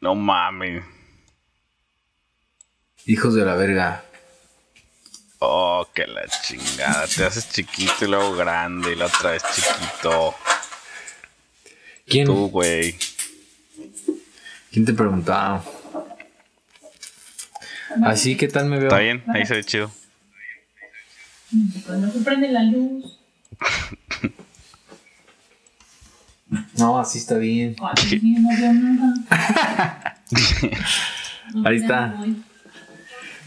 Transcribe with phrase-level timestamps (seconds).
[0.00, 0.84] No mames.
[3.06, 4.04] Hijos de la verga.
[5.40, 7.06] Oh, que la chingada.
[7.06, 10.34] Te haces chiquito y luego grande y la otra vez chiquito.
[12.06, 12.26] ¿Quién?
[12.26, 12.96] Tú, güey.
[14.70, 15.64] ¿Quién te preguntaba?
[18.04, 18.88] Así, ¿qué tal me veo?
[18.88, 19.90] Está bien, ahí se ve chido.
[21.86, 23.18] Cuando se prende la luz.
[26.78, 27.76] No, así está bien.
[27.82, 30.16] Ay, yo no veo nada.
[31.64, 32.14] Ahí está.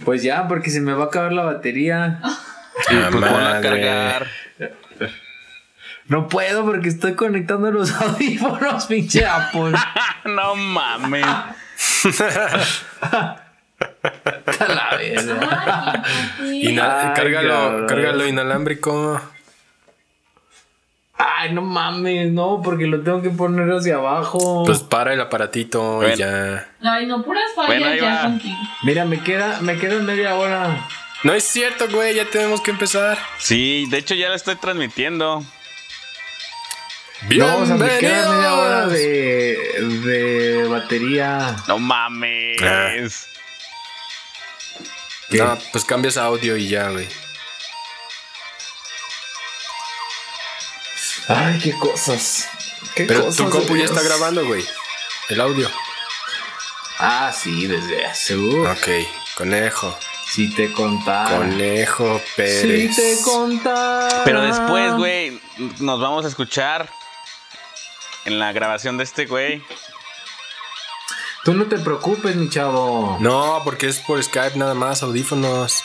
[0.05, 2.19] Pues ya, porque se me va a acabar la batería.
[2.89, 4.27] Y pues a cargar.
[6.07, 9.73] No puedo porque estoy conectando los audífonos, pinche Apple.
[10.25, 11.25] no mames.
[14.67, 16.03] La verga.
[16.51, 19.21] Ina- Ay, cárgalo, cárgalo inalámbrico.
[21.37, 24.63] Ay, no mames, no, porque lo tengo que poner hacia abajo.
[24.65, 26.13] Pues para el aparatito Bueno.
[26.13, 26.67] y ya.
[26.83, 28.39] Ay, no, puras fallas Bueno, ahí ya va.
[28.83, 30.87] Mira, me queda, me queda media hora.
[31.23, 33.17] No es cierto, güey, ya tenemos que empezar.
[33.37, 35.43] Sí, de hecho ya la estoy transmitiendo.
[37.29, 38.35] No, o sea, me queda ¡Bienvenidos!
[38.35, 39.57] media hora de,
[40.05, 41.55] de batería.
[41.67, 42.57] No mames.
[42.63, 42.89] Ah.
[45.29, 45.37] ¿Qué?
[45.37, 47.07] No, pues cambias a audio y ya, güey.
[51.27, 52.47] Ay, qué cosas.
[52.95, 54.65] Qué Pero cosas, tu compu ya está grabando, güey.
[55.29, 55.69] El audio.
[56.99, 58.35] Ah, sí, desde hace.
[58.37, 58.67] uf.
[58.69, 58.87] Ok,
[59.35, 59.97] conejo.
[60.29, 61.37] Si te contara.
[61.37, 62.95] Conejo Si Pérez.
[62.95, 64.23] te contara.
[64.23, 65.41] Pero después, güey,
[65.79, 66.89] nos vamos a escuchar
[68.25, 69.61] en la grabación de este güey.
[71.43, 73.17] Tú no te preocupes, mi chavo.
[73.19, 75.83] No, porque es por Skype nada más, audífonos.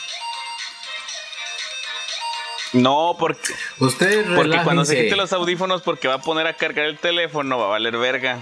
[2.81, 6.85] No, porque, Ustedes porque cuando se quite los audífonos, porque va a poner a cargar
[6.85, 8.39] el teléfono, va a valer verga.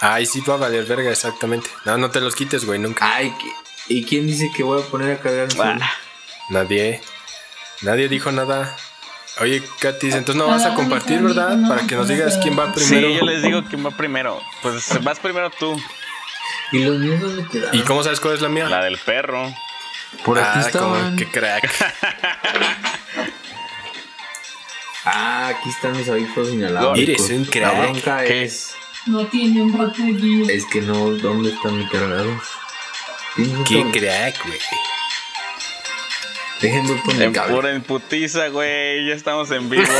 [0.00, 1.68] Ay, sí, va a valer verga, exactamente.
[1.84, 3.04] No, no te los quites, güey, nunca.
[3.14, 5.90] Ay, ¿qué- ¿y quién dice que voy a poner a cargar el Ah, celular?
[6.48, 7.00] Nadie.
[7.82, 8.76] Nadie dijo nada.
[9.40, 11.56] Oye, Katis, entonces no vas a compartir, ¿verdad?
[11.68, 13.08] Para que nos digas quién va primero.
[13.08, 14.40] Sí, yo les digo quién va primero.
[14.62, 15.80] Pues vas primero tú,
[16.72, 17.74] ¿Y los míos dónde quedaron?
[17.74, 18.68] ¿Y cómo sabes cuál es la mía?
[18.68, 19.52] la del perro.
[20.24, 21.16] Por aquí ah, como estaban.
[21.16, 21.70] que crack.
[25.12, 27.28] Ah, aquí están mis audífonos inalámbricos.
[27.30, 27.72] Eres un crack.
[27.74, 28.44] La bronca ¿Qué?
[28.44, 28.74] es...
[29.06, 30.52] No tiene un batería.
[30.52, 32.42] Es que no, ¿dónde están mis cargados?
[33.34, 34.58] Tienes Qué crack, güey.
[36.60, 37.54] Déjenme poner En cable.
[37.54, 39.06] pura imputiza, güey.
[39.08, 39.84] Ya estamos en vivo.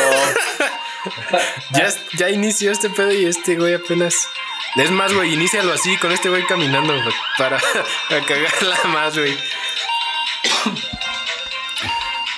[1.72, 1.88] Ya,
[2.18, 4.28] ya inició este pedo y este güey apenas.
[4.76, 9.32] Es más, güey, inícialo así, con este güey caminando, güey, para a cagarla más, güey.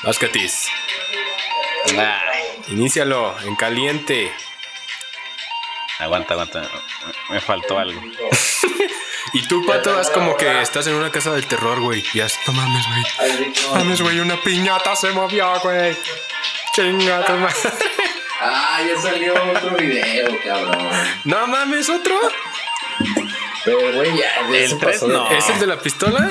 [0.04, 0.68] Vas, Katis.
[2.68, 4.32] Inícialo en caliente.
[5.98, 6.62] aguanta, aguanta.
[7.30, 8.00] Me faltó algo.
[9.34, 12.04] Y tú, pato, vas como que estás en una casa del terror, güey.
[12.12, 13.52] Y haz, no mames, güey.
[13.64, 15.96] No mames, güey, una piñata se movió, güey.
[16.74, 17.54] Chinga tu madre.
[18.44, 20.88] Ah, ya salió otro video, cabrón.
[21.24, 22.18] No mames, otro.
[23.64, 24.42] Pero, güey, ya.
[24.48, 25.30] de El eso tres pasó de- no.
[25.30, 26.28] ¿Es el de la pistola?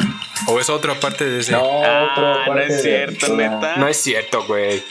[0.48, 1.53] ¿O es otro aparte de ese?
[1.53, 1.88] No, otro.
[1.88, 3.78] Ah, no aparte es cierto, neta.
[3.78, 4.84] No es cierto, güey.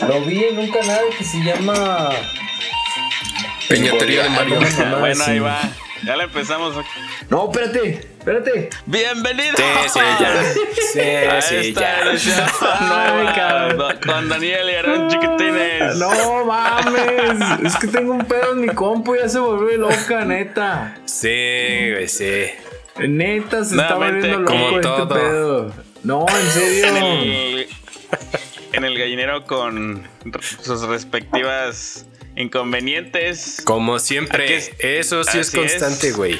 [0.00, 2.10] Lo vi en un canal que se llama.
[3.68, 4.58] Piñatería de Mario.
[4.98, 5.60] Bueno, ahí va.
[6.04, 6.74] Ya la empezamos.
[7.30, 8.70] No, espérate, espérate.
[8.86, 9.56] ¡Bienvenidos!
[9.56, 10.42] Sí, sí, ya.
[10.92, 12.46] Sí, A sí, esta ya.
[12.60, 13.98] Ay, cabrón.
[14.04, 15.96] Con Daniel y Aaron Chiquitines.
[15.96, 17.64] No mames.
[17.64, 20.96] es que tengo un pedo en mi compu, ya se volvió loca, neta.
[21.04, 21.28] Sí,
[21.92, 22.46] güey, sí.
[22.98, 25.08] Neta, se está Nuevamente, volviendo loco como este todo.
[25.08, 25.72] pedo.
[26.02, 27.66] No, en serio.
[28.72, 30.06] En el, el gallinero con
[30.62, 32.06] sus respectivas
[32.36, 33.60] inconvenientes.
[33.64, 36.38] Como siempre, es- eso sí es constante, güey.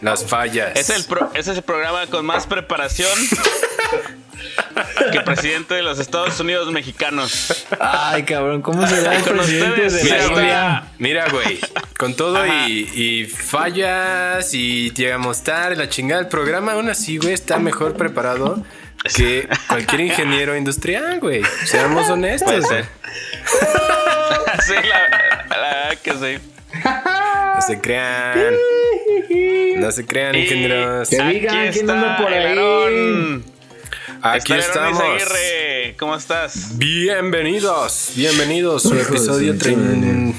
[0.00, 0.76] Las fallas.
[0.76, 3.08] Es el, pro- ese es el programa con más preparación
[5.12, 7.66] que presidente de los Estados Unidos mexicanos.
[7.80, 10.92] Ay, cabrón, ¿cómo será el Con presidente ustedes, de Mira, la.
[10.98, 11.58] Mira, güey.
[11.98, 17.58] Con todo y fallas y llegamos tarde, la chingada del programa, aún así, güey, está
[17.58, 18.62] mejor preparado
[19.14, 21.42] que cualquier ingeniero industrial, güey.
[21.64, 22.50] Seamos honestos.
[22.50, 22.70] Puede güey.
[22.70, 22.84] ser.
[24.66, 25.08] sí, la,
[25.48, 26.54] la verdad que sí.
[27.54, 28.54] No se crean.
[29.76, 31.08] No se crean, ingenieros.
[31.08, 33.44] Que digan aquí quién está anda por ahí.
[34.22, 35.02] Aquí Está estamos.
[35.98, 36.78] ¿Cómo estás?
[36.78, 38.82] Bienvenidos, bienvenidos.
[38.82, 40.34] Su episodio su pinche madre.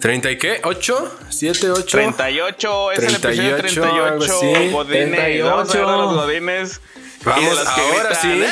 [0.00, 0.28] 30.
[0.28, 0.62] ¿30 y qué?
[0.62, 1.10] ¿8?
[1.30, 1.84] ¿7, 8?
[1.84, 4.34] 38, es el episodio 38, algo 38.
[4.34, 4.70] así.
[4.72, 5.44] Godines.
[5.44, 6.80] Vamos a ver a los Godines.
[7.24, 8.42] Vamos, ahora gritan, sí.
[8.42, 8.48] "¡Eh!".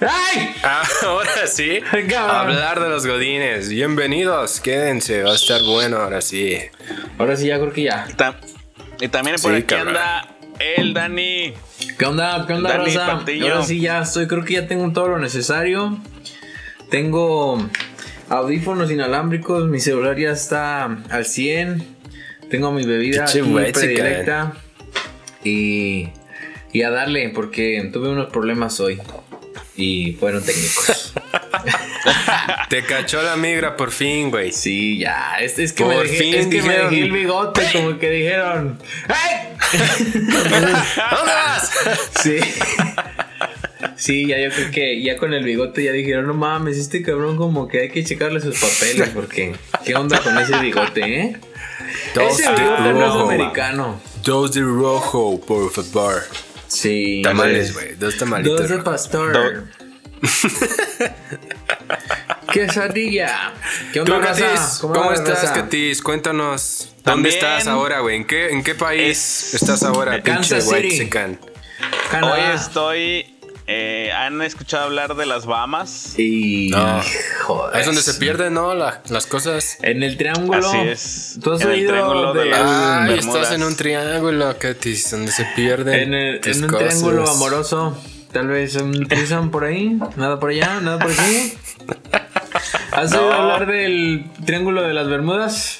[0.08, 0.54] ¡Ay!
[1.02, 1.80] Ahora sí.
[2.16, 3.68] Hablar de los godines.
[3.68, 4.60] Bienvenidos.
[4.60, 5.22] Quédense.
[5.22, 6.58] Va a estar bueno ahora sí.
[7.18, 8.06] Ahora sí, ya creo que ya.
[9.00, 9.88] Y también por Sí, aquí cabrón.
[9.96, 11.54] anda el Dani.
[11.98, 12.44] ¿Qué onda?
[12.46, 12.94] ¿Qué onda, Dani?
[12.94, 13.52] Patiño.
[13.52, 15.98] Ahora sí ya estoy, creo que ya tengo todo lo necesario.
[16.90, 17.68] Tengo
[18.28, 21.96] audífonos inalámbricos, mi celular ya está al 100.
[22.50, 24.52] Tengo mi bebida aquí predilecta.
[25.44, 26.08] Y,
[26.76, 29.00] y a darle, porque tuve unos problemas hoy.
[29.76, 31.14] Y fueron técnicos.
[32.68, 34.52] Te cachó la migra por fin, güey.
[34.52, 35.36] Sí, ya.
[35.40, 37.98] Es, es que, Por me dejé, fin es que me dijeron, dejé el bigote, como
[37.98, 38.78] que dijeron.
[39.08, 39.56] ¡Ay!
[40.12, 41.70] ¿Dónde vas?
[42.22, 42.36] Sí.
[43.96, 47.38] Sí, ya yo creo que ya con el bigote ya dijeron, no mames, este cabrón
[47.38, 51.36] como que hay que checarle sus papeles porque ¿qué onda con ese bigote, eh?
[52.14, 53.20] Dos ese de bigote no es rojo.
[53.20, 54.00] americano.
[54.22, 56.22] Dos de rojo, por favor.
[56.68, 57.20] Sí.
[57.22, 57.94] Tamales, güey.
[57.94, 58.60] Dos tamalitos.
[58.60, 59.64] Dos de pastor.
[62.52, 63.52] Quesadilla.
[63.92, 64.20] ¿Qué onda.
[64.20, 64.78] Katis?
[64.80, 66.02] ¿Cómo, la estás?
[66.02, 66.88] Cuéntanos.
[66.88, 67.34] ¿Dónde También.
[67.34, 68.16] estás ahora, güey?
[68.16, 71.10] ¿En qué, ¿En qué país Es- estás ahora, pinche City.
[72.22, 73.35] Hoy estoy.
[73.66, 76.18] Eh, ¿Han escuchado hablar de las Bahamas?
[76.18, 76.68] Y...
[76.70, 77.00] No.
[77.44, 77.80] Joder.
[77.80, 78.74] Es donde se pierden, ¿no?
[78.74, 79.78] La- las cosas.
[79.82, 80.66] En el triángulo.
[80.68, 81.38] Así es.
[81.42, 83.42] ¿Tú has En el triángulo de de- las Ay, Bermudas.
[83.42, 85.94] estás en un triángulo, Katis, donde se pierden.
[86.00, 86.88] En, el- tus en un cosas.
[86.88, 87.98] triángulo amoroso.
[88.32, 89.98] Tal vez un threesome por ahí.
[90.16, 91.54] Nada por allá, nada por aquí.
[92.92, 93.20] ¿Has No.
[93.22, 95.78] oído hablar del triángulo de las Bermudas?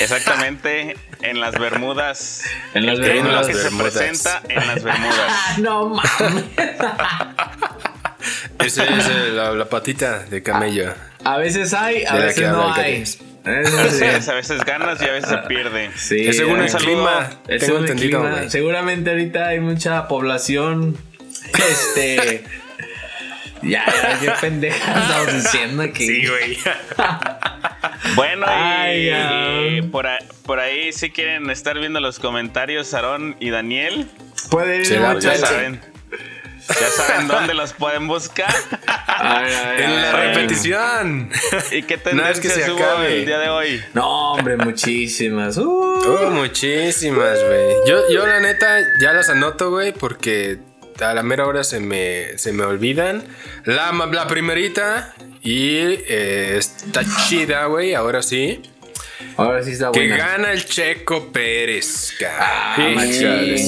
[0.00, 2.44] Exactamente, en las Bermudas.
[2.74, 3.46] En las Bermudas.
[3.46, 5.32] que se presenta en las Bermudas.
[5.58, 6.44] No mames.
[8.64, 10.92] Esa es eh, la, la patita de camello.
[11.24, 13.02] A veces hay, a De veces no hay.
[13.02, 15.90] Así es, a veces ganas y a veces se pierde.
[15.96, 17.30] Sí, es según el clima.
[17.46, 18.50] Tengo según el entendido, clima.
[18.50, 20.96] Seguramente ahorita hay mucha población.
[21.54, 22.44] Este.
[23.66, 26.26] ya, ya, qué pendeja estamos diciendo aquí.
[26.26, 26.58] güey.
[28.14, 33.50] Bueno, y, Ay, por, ahí, por ahí si quieren estar viendo los comentarios, Aarón y
[33.50, 34.08] Daniel,
[34.50, 35.80] Puede ir mucha- ya saben.
[36.68, 38.52] Ya saben dónde los pueden buscar
[39.78, 41.30] En la repetición.
[41.72, 43.18] y qué Una vez que tendencias se hubo acabe.
[43.20, 43.82] el día de hoy.
[43.94, 45.56] No, hombre, muchísimas.
[45.58, 46.00] Uh.
[46.06, 47.74] Oh, muchísimas, güey.
[47.86, 50.58] Yo, yo la neta ya las anoto, güey, porque
[51.00, 53.22] a la mera hora se me, se me olvidan.
[53.64, 55.76] La, la primerita y
[56.08, 58.62] eh, está chida, güey, ahora sí.
[59.36, 60.16] Ahora sí está Que buena.
[60.16, 62.76] gana el Checo Pérez, Ah,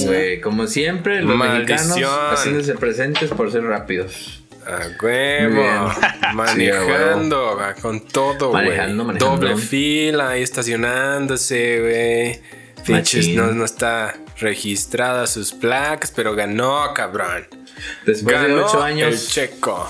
[0.06, 0.40] güey.
[0.40, 1.88] Como siempre, los Maldición.
[1.88, 4.42] mexicanos haciéndose presentes por ser rápidos.
[4.66, 5.90] A huevo.
[6.34, 8.70] Manejando, va, con todo, güey.
[9.18, 12.84] Doble fila ahí estacionándose, güey.
[12.84, 17.46] Pinches, no, no está registrada sus placas, pero ganó, cabrón.
[18.06, 19.28] Después de ganó ocho el años.
[19.28, 19.88] checo.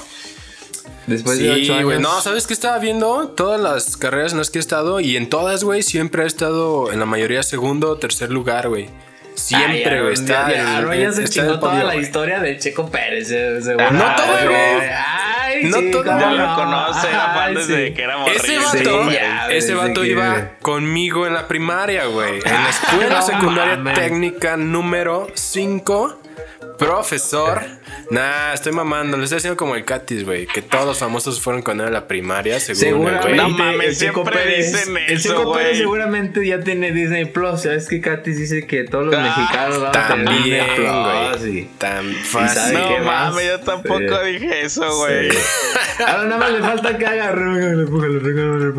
[1.07, 1.85] Después de Sí, ocho años.
[1.85, 1.99] güey.
[2.01, 3.29] No, ¿sabes qué estaba viendo?
[3.29, 6.93] Todas las carreras en las que he estado y en todas, güey, siempre he estado
[6.93, 8.91] en la mayoría segundo o tercer lugar, güey.
[9.35, 10.17] Siempre, güey.
[10.17, 13.31] ya, Está ya, el- se está chingó el toda la historia del Checo Pérez.
[13.31, 13.61] eh.
[13.79, 14.89] Ah, no todo, güey.
[15.49, 16.55] Ay, No todo, Ya lo no.
[16.55, 17.95] conoce, era fan Ay, desde sí.
[17.95, 22.05] que era Ese vato, Sí, ya, ese desde vato que- iba conmigo en la primaria,
[22.07, 22.39] güey.
[22.45, 26.21] En la escuela No secundaria técnica número 5.
[26.79, 27.61] Profesor.
[28.11, 29.17] Nah, estoy mamando.
[29.17, 30.47] Le estoy haciendo como el Catis, güey.
[30.47, 33.27] Que todos los famosos fueron con él a la primaria, según Seguramente.
[33.27, 33.37] güey.
[33.37, 37.63] No mames, el siempre Pérez, dicen El eso, Checo Pérez seguramente ya tiene Disney Plus.
[37.63, 41.41] ¿Sabes que Katis dice que todos los Ah, mexicanos van a tener También, Disney Plus?
[41.41, 41.59] güey.
[41.59, 42.75] y- Tan fácil.
[42.79, 44.33] No mames, yo tampoco Sí.
[44.33, 45.31] dije eso, güey.
[45.33, 45.39] Sí.
[46.07, 47.33] Ahora nada más le falta que haga.
[47.33, 48.73] Regálale, empújale, regálale,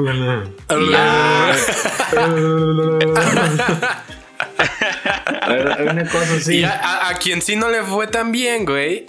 [5.42, 6.58] A ver, hay una cosa así.
[6.60, 9.06] Y a, a- a quien sí no le fue tan bien, güey,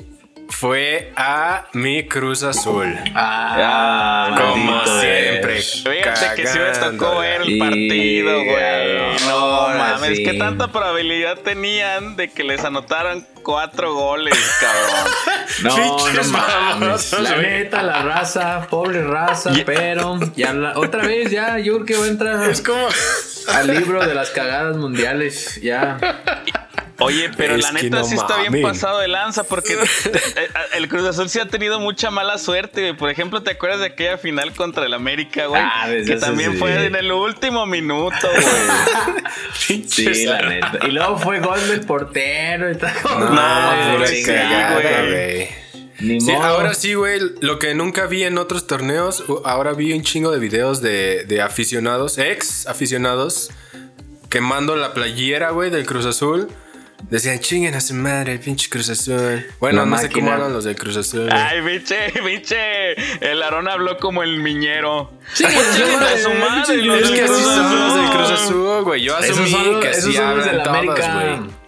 [0.49, 2.97] fue a mi Cruz Azul.
[3.15, 5.53] Ah, Como maldito siempre.
[5.55, 5.85] eres.
[5.85, 9.19] Fíjate que sí me tocó ver el partido, güey.
[9.29, 10.25] No no, mames, sí.
[10.25, 15.13] ¿qué tanta probabilidad tenían de que les anotaran cuatro goles, cabrón?
[15.63, 15.77] No,
[16.09, 17.13] no mames.
[17.21, 21.97] La neta, la raza, pobre raza, pero ya la- otra vez ya yo creo que
[21.97, 22.87] va a entrar Es como.
[23.49, 25.61] al libro de las cagadas mundiales.
[25.61, 25.99] Ya.
[27.03, 30.87] Oye, pero Es la neta no sí está bien pasado de lanza porque eh, el
[30.87, 32.93] Cruz Azul sí ha tenido mucha mala suerte, güey.
[32.95, 35.63] Por ejemplo, ¿te acuerdas de aquella final contra el América, güey?
[35.65, 36.59] Ah, desde que también sí.
[36.59, 39.25] fue en el último minuto, güey.
[39.87, 40.73] Sí, la neta.
[40.87, 42.93] Y luego fue gol del portero y tal.
[43.05, 43.30] No,
[44.07, 45.49] Sí, cagada, güey.
[45.99, 46.43] Sí, modo.
[46.45, 47.21] ahora sí, güey.
[47.41, 51.43] Lo que nunca vi en otros torneos, ahora vi un chingo de videos de, de
[51.43, 53.51] aficionados, ex aficionados,
[54.31, 56.49] quemando la playera, güey, del Cruz Azul.
[57.11, 59.47] Decían, chinguen a su madre, pinche Cruz Azul.
[59.59, 60.35] Bueno, La no sé cómo máquina.
[60.37, 61.29] hablan los del Cruz Azul.
[61.29, 61.33] güey.
[61.33, 62.93] Ay, biche, biche.
[63.23, 65.11] El Aarón habló como el miñero.
[65.33, 68.83] Sí, Chinguen a su madre, los es que así Cruz son los del Cruz Azul.
[68.85, 69.03] Güey.
[69.03, 71.15] Yo Esos asumí son, que esos así son los de hablan la todos, América.
[71.15, 71.60] güey.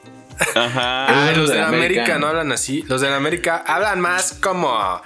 [0.54, 1.06] Ajá.
[1.08, 2.18] Ah, Esos los de de la América.
[2.18, 2.82] No hablan así.
[2.88, 5.00] Los de la América hablan más como.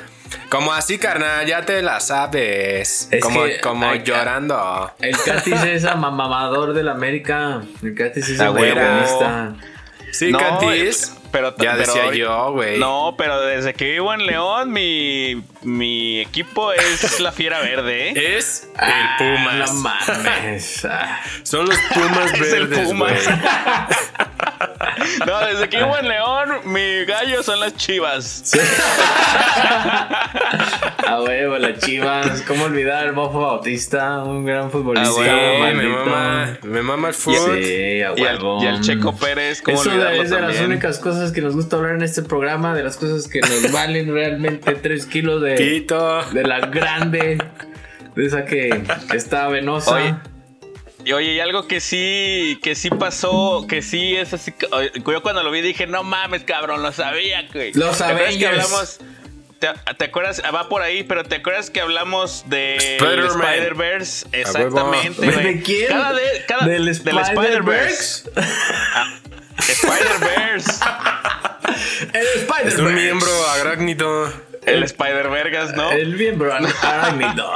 [0.48, 3.08] Como así, carnal, ya te la sabes.
[3.10, 4.90] Es como que como hay- llorando.
[5.00, 7.62] El Catis es mamador de la América.
[7.82, 9.54] El Catis es americanista.
[10.12, 11.12] Sí, No, Catis.
[11.30, 12.78] pero- ya pero decía yo, güey.
[12.78, 18.36] No, pero desde que vivo en León, mi, mi equipo es la Fiera Verde, ¿eh?
[18.38, 19.74] Es el Pumas.
[19.74, 20.86] No mames.
[21.42, 23.28] Son los Pumas Es el verdes, Pumas.
[25.26, 28.52] No, desde que vivo en León, mi gallo son las chivas.
[31.06, 32.42] A huevo, las chivas.
[32.42, 34.22] ¿Cómo olvidar el Bofo Bautista?
[34.24, 35.08] Un gran futbolista.
[35.08, 37.62] Ah, Sí, me mama, me mama el fútbol.
[37.62, 40.98] Sí, a Y al, y al Checo Pérez, ¿cómo Eso olvidarlo es de las únicas
[40.98, 44.74] cosas que nos gusta hablar en este programa, de las cosas que nos valen realmente
[44.74, 46.22] 3 kilos de, Tito.
[46.32, 47.38] de la grande,
[48.14, 48.82] de esa que
[49.14, 49.92] está venosa.
[49.94, 50.14] Oye,
[51.04, 54.52] Y oye, y algo que sí, que sí pasó, que sí es así.
[55.06, 57.72] Yo cuando lo vi dije, no mames, cabrón, lo sabía, güey.
[57.74, 58.64] Los ¿Te acuerdas que Avengers.
[58.64, 58.98] hablamos?
[59.60, 60.42] Te, te acuerdas?
[60.44, 63.40] Ah, Va por ahí, pero ¿te acuerdas que hablamos de Spider-Man.
[63.54, 64.26] Spider-Verse?
[64.26, 64.36] huevo.
[64.42, 65.54] Exactamente, güey.
[65.54, 65.88] ¿De quién?
[65.88, 68.30] Cada de- cada- ¿Del del Spider-Verse.
[69.58, 70.72] Spider-Verse.
[72.12, 72.66] El Spider-Man.
[72.68, 74.32] Es un miembro arácnido.
[74.66, 75.90] El Spider-Vergas, ¿no?
[75.92, 77.50] El miembro arácnido.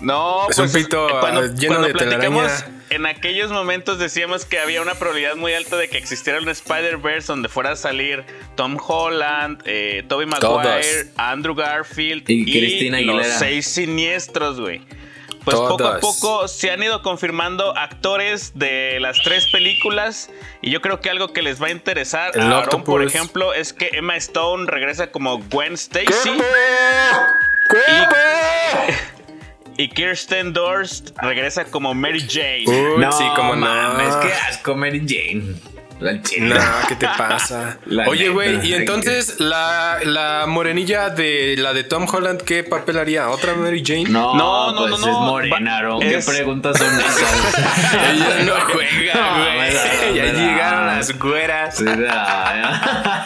[0.00, 2.30] No, Es pues un pito, eh, cuando, ah, lleno cuando de telaraña.
[2.30, 6.48] platicamos, en aquellos momentos decíamos que había una probabilidad muy alta de que existiera un
[6.48, 8.24] Spider-Verse donde fuera a salir
[8.56, 11.06] Tom Holland, eh, Tobey Maguire, Todos.
[11.16, 13.38] Andrew Garfield Y Cristina los Aguilera.
[13.38, 14.82] seis siniestros, güey.
[15.44, 20.30] Pues poco a poco se han ido confirmando actores de las tres películas
[20.60, 23.52] y yo creo que algo que les va a interesar El a Aaron, por ejemplo,
[23.52, 26.30] es que Emma Stone regresa como Gwen Stacy.
[29.78, 32.64] Y Kirsten Dunst regresa como Mary Jane.
[32.66, 33.66] Uy, sí, como no.
[33.66, 35.54] mames, qué asco, Mary Jane.
[36.02, 36.60] La No, china.
[36.88, 37.78] ¿qué te pasa?
[37.86, 42.98] La Oye, güey, y entonces la, la morenilla de la de Tom Holland, ¿qué papel
[42.98, 43.28] haría?
[43.30, 44.04] ¿Otra Mary Jane?
[44.08, 45.20] No, No, no, pues no, es no.
[45.20, 45.98] morena, Va- ¿no?
[46.00, 47.22] ¿Qué es- preguntas son esas?
[48.12, 50.14] Ella no juega, güey.
[50.16, 51.76] ya llegaron las güeras.
[51.76, 51.84] Sí.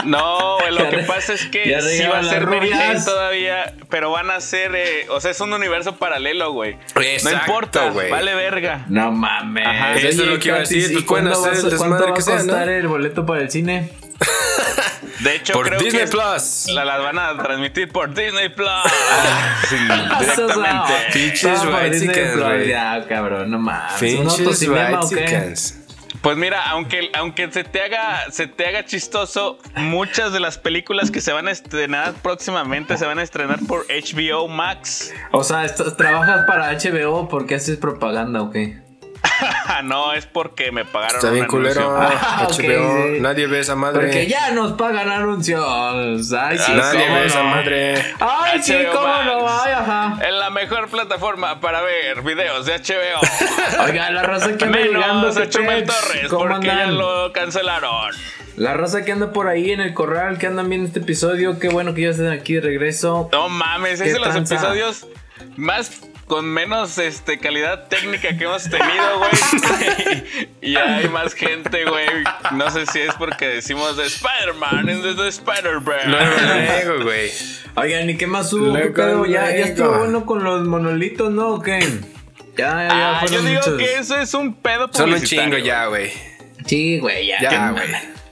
[0.05, 4.11] No, güey, lo que pasa es que sí va a ser Mary Jane todavía, pero
[4.11, 6.77] van a ser, eh, o sea, es un universo paralelo, güey.
[7.25, 8.11] No importa, güey.
[8.11, 8.85] vale verga.
[8.89, 9.67] No mames.
[9.67, 12.09] Ajá, eso es lo que iba a decir, ¿y pues pueden hacer el desmadre ¿Cuánto
[12.09, 12.43] va que sea, ¿no?
[12.67, 13.91] Costar el boleto para el cine?
[15.21, 16.67] De hecho, Por creo Disney que Plus.
[16.75, 18.69] la, las van a transmitir por Disney Plus.
[19.69, 19.77] Sí,
[20.21, 20.95] directamente.
[21.13, 22.69] Pinches white.
[22.69, 24.01] Ya, cabrón, no mames.
[24.01, 25.81] Whitexicans.
[26.21, 31.11] Pues mira, aunque, aunque se te haga, se te haga chistoso, muchas de las películas
[31.11, 35.13] que se van a estrenar próximamente se van a estrenar por HBO Max.
[35.33, 38.81] O sea, estás- ¿trabajas para HBO porque haces propaganda o qué?
[39.85, 41.97] no, es porque me pagaron Está un bien culero.
[41.97, 42.49] Ah,
[43.21, 44.03] nadie ve esa madre.
[44.03, 45.65] Porque ya nos pagan anuncios.
[46.33, 47.51] Ay, sí, nadie ve esa no.
[47.51, 47.95] madre.
[48.21, 49.27] Ay, sí, cómo Max.
[49.27, 49.49] no.
[49.49, 50.19] Ay, ajá.
[50.27, 53.85] Es la mejor plataforma para ver videos de HBO.
[53.85, 55.29] Oiga, la raza que llegando.
[55.29, 55.85] Menos ¿qué a Chumel?
[55.85, 58.15] Torres, ¿Cómo porque ya lo cancelaron.
[58.57, 61.59] La raza que anda por ahí en el corral, que andan viendo este episodio.
[61.59, 63.29] Qué bueno que ya estén aquí de regreso.
[63.31, 65.07] No mames, ¿Qué es de los episodios
[65.57, 70.49] más con menos este calidad técnica que hemos tenido, güey.
[70.61, 72.09] y hay más gente, güey.
[72.53, 76.11] No sé si es porque decimos de Spider-Man, es de Luego, Spider-Man.
[76.11, 77.31] luego, güey.
[77.77, 78.65] Oigan, ¿y qué más hubo?
[78.73, 79.27] ¿Qué Luego, pedo?
[79.27, 81.51] ¿Ya, ya estuvo bueno con los monolitos, no?
[81.51, 81.79] ¿O qué?
[82.57, 83.79] Ya, ya, Ah, yo digo muchos.
[83.79, 86.11] que eso es un pedo Son un chingo ya, güey.
[86.67, 87.41] Sí, güey, ya.
[87.41, 87.85] Ya, güey.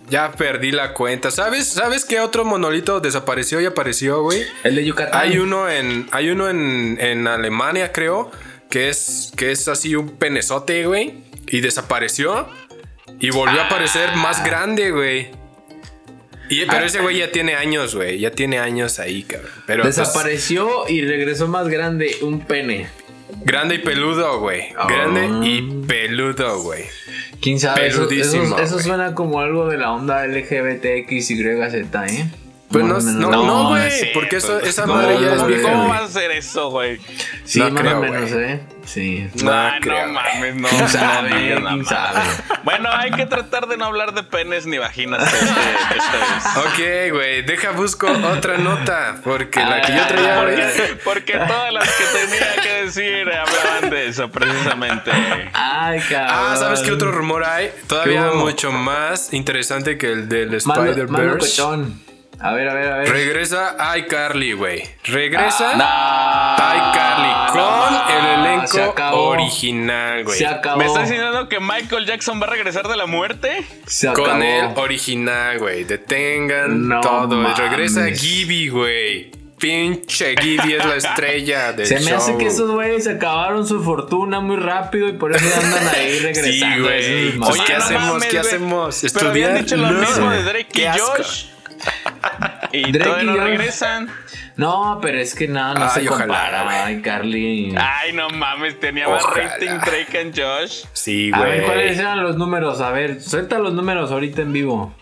[0.08, 1.30] Ya perdí la cuenta.
[1.30, 1.68] ¿Sabes?
[1.68, 4.42] ¿Sabes qué otro monolito desapareció y apareció, güey?
[4.62, 5.20] El de Yucatán.
[5.20, 6.06] Hay uno en.
[6.12, 8.30] Hay uno en, en Alemania, creo.
[8.68, 9.32] Que es.
[9.36, 11.14] Que es así un penezote, güey.
[11.48, 12.48] Y desapareció.
[13.20, 15.30] Y volvió a aparecer más grande, güey.
[16.50, 18.18] Y, pero ese güey ya tiene años, güey.
[18.18, 19.50] Ya tiene años ahí, cabrón.
[19.66, 22.88] Pero pues, Desapareció y regresó más grande, un pene.
[23.44, 24.74] grande y peludo, güey.
[24.76, 24.86] Ah.
[24.86, 26.84] Grande y peludo, güey.
[27.40, 27.86] ¿Quién sabe?
[27.88, 28.02] Eso,
[28.62, 31.30] eso- suena como algo de la onda LGBTXYZ,
[32.08, 32.30] ¿eh?
[32.80, 35.62] Pues no, no, no, No, güey, porque eso, esa ¿Cómo- madre ya es cómo- vieja,
[35.62, 35.88] ¿Cómo güey.
[35.90, 37.00] vas a hacer eso, güey?
[37.44, 38.44] Sí, No más creo, o menos, güey.
[38.44, 38.60] ¿eh?
[38.84, 39.30] Sí.
[39.42, 40.52] No creo, no güey.
[40.52, 40.68] mames, no.
[41.30, 41.84] ¿Quién.
[42.64, 45.46] Bueno, hay que tratar de no hablar de penes ni vaginas este,
[45.96, 46.66] esta vez.
[46.66, 50.34] Ok, güey, deja busco otra nota, porque la que yo Ah, traía.
[50.40, 55.10] Porque, porque todas las que tenía que decir hablaban de eso, precisamente.
[55.52, 56.30] Ay, cabrón.
[56.30, 57.70] Ah, ¿sabes qué otro rumor hay?
[57.86, 61.62] Todavía mucho más interesante que el del Spider-Verse.
[62.40, 63.08] A ver, a ver, a ver.
[63.10, 64.82] Regresa iCarly, güey.
[65.04, 70.38] Regresa Ah, iCarly con el elenco original, güey.
[70.38, 70.78] Se acabó.
[70.78, 73.64] ¿Me estás diciendo que Michael Jackson va a regresar de la muerte?
[73.86, 74.28] Se acabó.
[74.28, 75.84] Con el original, güey.
[75.84, 77.28] Detengan No todo.
[77.36, 77.56] mames.
[77.56, 79.30] Regresa Gibby, güey.
[79.58, 84.40] Pinche Gibby es la estrella del Se me hace que esos güeyes acabaron su fortuna
[84.40, 86.52] muy rápido y por eso andan ahí regresando.
[86.76, 87.38] Sí, güey.
[87.38, 87.60] Pues.
[87.62, 88.08] ¿qué no hacemos?
[88.14, 89.04] mames, ¿Qué hacemos?
[89.14, 89.64] Pero habían ¿Estudiar?
[89.64, 90.00] dicho lo No.
[90.00, 90.98] mismo de Drake y.
[90.98, 91.44] Josh.
[92.72, 94.08] Y Drake y no regresan.
[94.56, 96.62] No, pero es que nada, no Ay, se ojalá, compara.
[96.64, 96.76] güey.
[96.76, 97.74] Ay, Carly.
[97.76, 99.48] Ay, no mames, tenía más Ojalá.
[99.48, 100.84] rating Drake and Josh.
[100.92, 101.98] Sí, a ver, ¿cuáles güey.
[101.98, 102.80] eran los números?
[102.80, 104.94] A ver, suelta los números ahorita en vivo.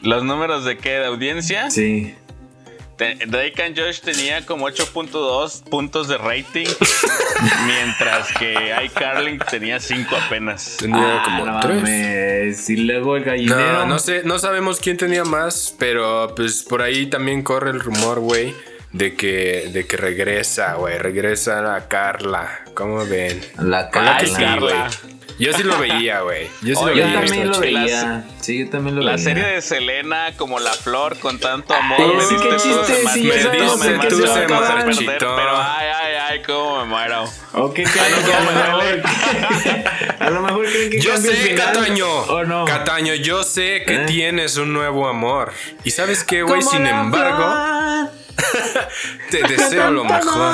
[0.00, 0.90] ¿Los números de qué?
[0.92, 1.70] ¿De audiencia?
[1.70, 2.14] Sí.
[3.26, 6.66] Drake and Josh tenía como 8.2 puntos de rating,
[7.66, 8.54] mientras que
[8.84, 10.76] iCarly tenía 5 apenas.
[10.78, 11.76] Tenía Ah, como no tres.
[11.76, 12.70] mames.
[12.70, 13.72] Y luego el gallinero.
[13.72, 17.80] No, no sé, no sabemos quién tenía más, pero pues por ahí también corre el
[17.80, 18.54] rumor, güey,
[18.92, 22.60] de que, de que regresa, güey, regresa a Carla.
[22.74, 23.40] ¿Cómo ven?
[23.58, 24.20] La que Carla.
[24.26, 24.32] sí.
[24.34, 24.90] Carla.
[25.38, 26.48] Yo sí lo veía, güey.
[26.60, 27.14] Yo sí Yo lo veía.
[27.20, 28.24] también lo veía.
[28.42, 29.24] Sí, yo también lo La veía.
[29.24, 31.96] serie de Selena como la flor con tanto amor.
[31.96, 35.86] Pero me sí, diste qué chiste, sí, me diste, qué diste, se perder, Pero ay,
[35.98, 37.24] ay, ay, cómo me muero.
[37.54, 38.16] ¿O qué que a lo
[38.52, 39.02] mejor,
[40.18, 41.72] a lo mejor creen que Yo sé, final?
[41.72, 42.06] Cataño.
[42.06, 42.64] ¿O no?
[42.66, 44.04] Cataño, yo sé que ¿Eh?
[44.06, 45.52] tienes un nuevo amor.
[45.84, 48.19] Y sabes qué, güey, sin la embargo, flor
[49.30, 50.52] te deseo lo mejor.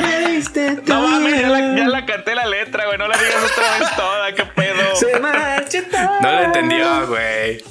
[0.00, 0.82] me diste tú.
[0.92, 2.98] No mames, ya la, ya la canté la letra, güey.
[2.98, 4.96] No la digas otra vez toda, qué pedo.
[4.96, 5.98] Se marchitó.
[6.20, 7.62] No lo entendió, güey.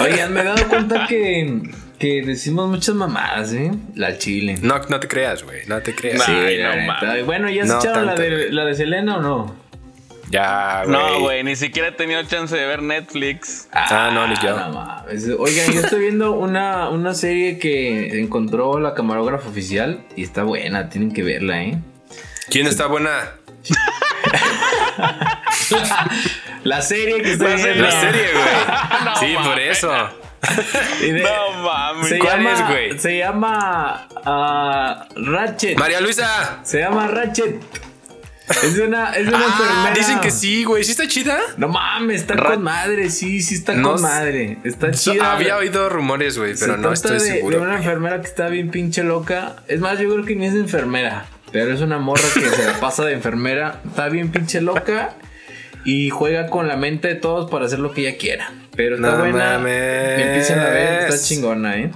[0.00, 1.62] Oigan, me he dado cuenta que,
[1.98, 3.70] que decimos muchas mamadas, ¿eh?
[3.94, 4.56] La chile.
[4.60, 5.66] No, no te creas, güey.
[5.66, 6.22] No te creas.
[6.24, 7.26] Sí, Ay, la no mames.
[7.26, 9.63] Bueno, ¿ya se No echaron la de, la de Selena o no?
[10.34, 10.96] Ya, güey.
[10.96, 13.68] No, güey, ni siquiera he tenido chance de ver Netflix.
[13.72, 14.58] Ah, no, ni yo.
[14.58, 15.28] no mames.
[15.38, 20.88] Oigan, yo estoy viendo una, una serie que encontró la camarógrafa oficial y está buena,
[20.88, 21.78] tienen que verla, ¿eh?
[22.50, 23.10] ¿Quién está buena?
[26.64, 27.82] La serie que estoy La serie.
[27.82, 28.44] La serie, güey.
[29.04, 29.92] No sí, por eso.
[31.00, 32.08] De- No mames.
[32.08, 32.98] se ¿Cuál llama, es, güey?
[32.98, 35.78] Se llama ah, Ratchet.
[35.78, 36.58] María Luisa.
[36.64, 37.62] Se llama Ratchet.
[38.62, 39.94] Es de una, es de una Ah, enfermera.
[39.96, 40.84] dicen que sí, güey.
[40.84, 41.38] ¿Sí está chida?
[41.56, 44.58] No mames, está con madre, sí, sí está No con madre.
[44.64, 45.32] Está chida.
[45.32, 47.56] Había oído rumores, güey, pero Se no trata estoy de, seguro.
[47.56, 47.84] de una güey.
[47.84, 49.56] enfermera que está bien pinche loca.
[49.66, 51.26] Es más, yo creo que ni es enfermera.
[51.52, 53.80] Pero es una morra que se la pasa de enfermera.
[53.86, 55.14] Está bien pinche loca.
[55.86, 58.50] Y juega con la mente de todos para hacer lo que ella quiera.
[58.74, 59.58] Pero está No buena.
[59.58, 60.20] mames.
[60.20, 61.90] Empiezan a ver, está chingona, ¿eh?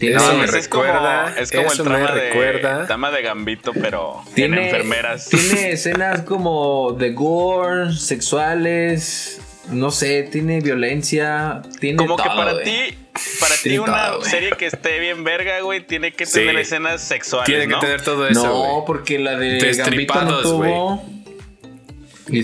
[0.00, 2.86] Tiene, Eso No, me ese es como, recuerda, es como el me trama de, recuerda.
[2.86, 5.28] trama de Gambito, pero en tiene, enfermeras.
[5.28, 9.40] tiene escenas como de gore, sexuales.
[9.70, 11.62] No sé, tiene violencia.
[11.78, 12.98] Tiene Como que para ti,
[13.38, 16.40] para ti una todo, serie que esté bien verga, güey, tiene que Sí.
[16.40, 17.78] tener escenas sexuales, Tiene que ¿no?
[17.78, 21.19] tener todo eso, no, porque la de Destripados, Gambito no tuvo.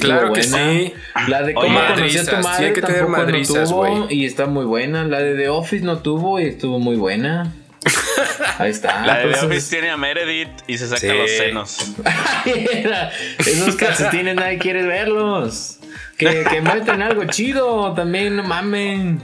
[0.01, 0.71] Claro que buena.
[0.71, 0.93] sí.
[1.29, 5.05] La de cómo conocí a tu que tener madrizas, no tuvo y está muy buena.
[5.05, 7.53] La de The Office no tuvo y estuvo muy buena.
[8.59, 9.07] Ahí está.
[9.07, 11.09] La de The Office tiene a Meredith y se saca Sí.
[11.09, 11.79] los senos.
[13.39, 15.79] Esos calcetines nadie quiere verlos.
[16.19, 19.21] Que, que muestren algo chido también, no mamen.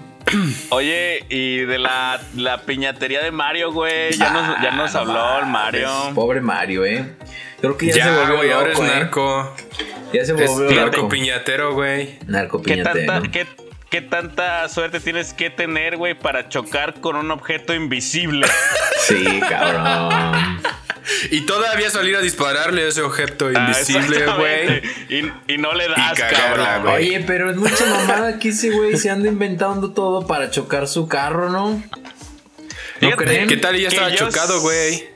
[0.70, 5.12] Oye, y de la, la piñatería de Mario, güey, ya nos, ya nos Ah, habló
[5.14, 5.88] no el Mario.
[5.88, 7.04] mames, Pobre Mario, eh.
[7.60, 8.82] Creo que ya, se Ya, volvió güey, ahora es eh.
[8.82, 9.54] narco.
[10.12, 11.08] Ya se Es volvió narco loco.
[11.08, 12.18] piñatero, güey.
[12.26, 13.06] Narco ¿Qué piñatero.
[13.12, 13.46] tanta, qué,
[13.90, 18.46] qué tanta suerte tienes que tener, güey, para chocar con un objeto invisible?
[19.06, 20.60] Sí, cabrón.
[21.30, 24.82] Y todavía salir a dispararle a ese objeto Ah, invisible, güey.
[25.08, 26.82] Y, y no le das, cagarla, cabrón.
[26.94, 27.08] güey.
[27.08, 31.08] Oye, pero es mucha mamada que ese güey se anda inventando todo para chocar su
[31.08, 31.82] carro, ¿no?
[33.00, 33.48] ¿No creen?
[33.48, 33.74] ¿Qué tal?
[33.76, 35.10] Ya Que estaba yo chocado, güey.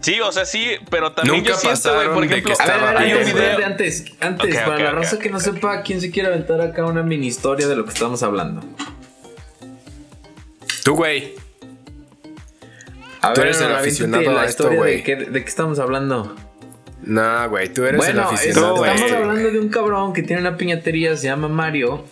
[0.00, 2.62] Sí, o sea, sí, pero también Nunca yo siento, güey, por pasaron de ejemplo, que
[2.62, 3.66] A ver, a ver, Estaba hay un antes, video.
[3.66, 7.02] antes, antes, Ok, para la raza que no sepa, ¿quién se quiere aventar acá una
[7.02, 8.62] mini historia de lo que estamos hablando?
[10.84, 11.34] Tú, güey.
[13.22, 14.98] A Tú eres el aficionado la a esto, güey.
[14.98, 16.36] de qué, de qué estamos hablando.
[17.02, 18.84] No, güey, tú eres el bueno, aficionado.
[18.84, 22.04] es- a estamos hablando de un cabrón que tiene una piñatería, se llama Mario.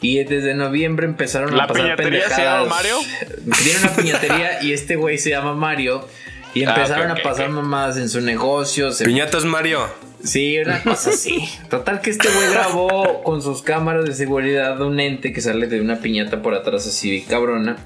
[0.00, 2.62] Y desde noviembre empezaron ¿La a pasar piñatería se pendejadas.
[2.64, 2.96] llama Mario?
[3.64, 6.06] Tiene una piñatería y este güey se llama Mario.
[6.54, 7.52] Y Ah, empezaron ok, ok, a pasar ok.
[7.54, 8.92] mamadas en su negocio.
[8.92, 9.80] se- Piñatas Mario.
[10.22, 11.48] Sí, una cosa así.
[11.68, 15.80] Total que este güey grabó con sus cámaras de seguridad un ente que sale de
[15.80, 17.76] una piñata por atrás así cabrona.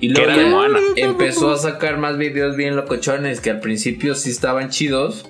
[0.00, 0.78] Y Que luego era de ya Moana.
[0.96, 5.28] empezó a sacar más videos bien locochones que al principio sí estaban chidos.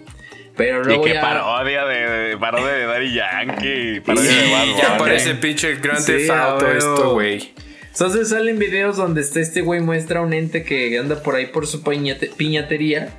[0.57, 1.20] Pero Y luego que ya...
[1.20, 1.96] parodia de,
[2.31, 6.31] de- parodia de Daddy Yankee, parodia Sí, de Bad Ya parece pinche Grand Sí, Theft
[6.31, 7.52] a Auto esto, güey.
[7.92, 11.66] Entonces salen videos donde está este güey muestra un ente que anda por ahí por
[11.66, 13.11] su piñate- piñatería.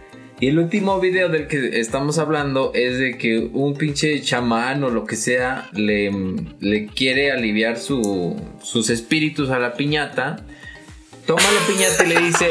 [0.42, 4.90] Y el último video del que estamos hablando es de que un pinche chamán o
[4.90, 6.12] lo que sea le,
[6.62, 10.46] le quiere aliviar su, sus espíritus a la piñata.
[11.36, 12.50] Toma la piñata y le dice,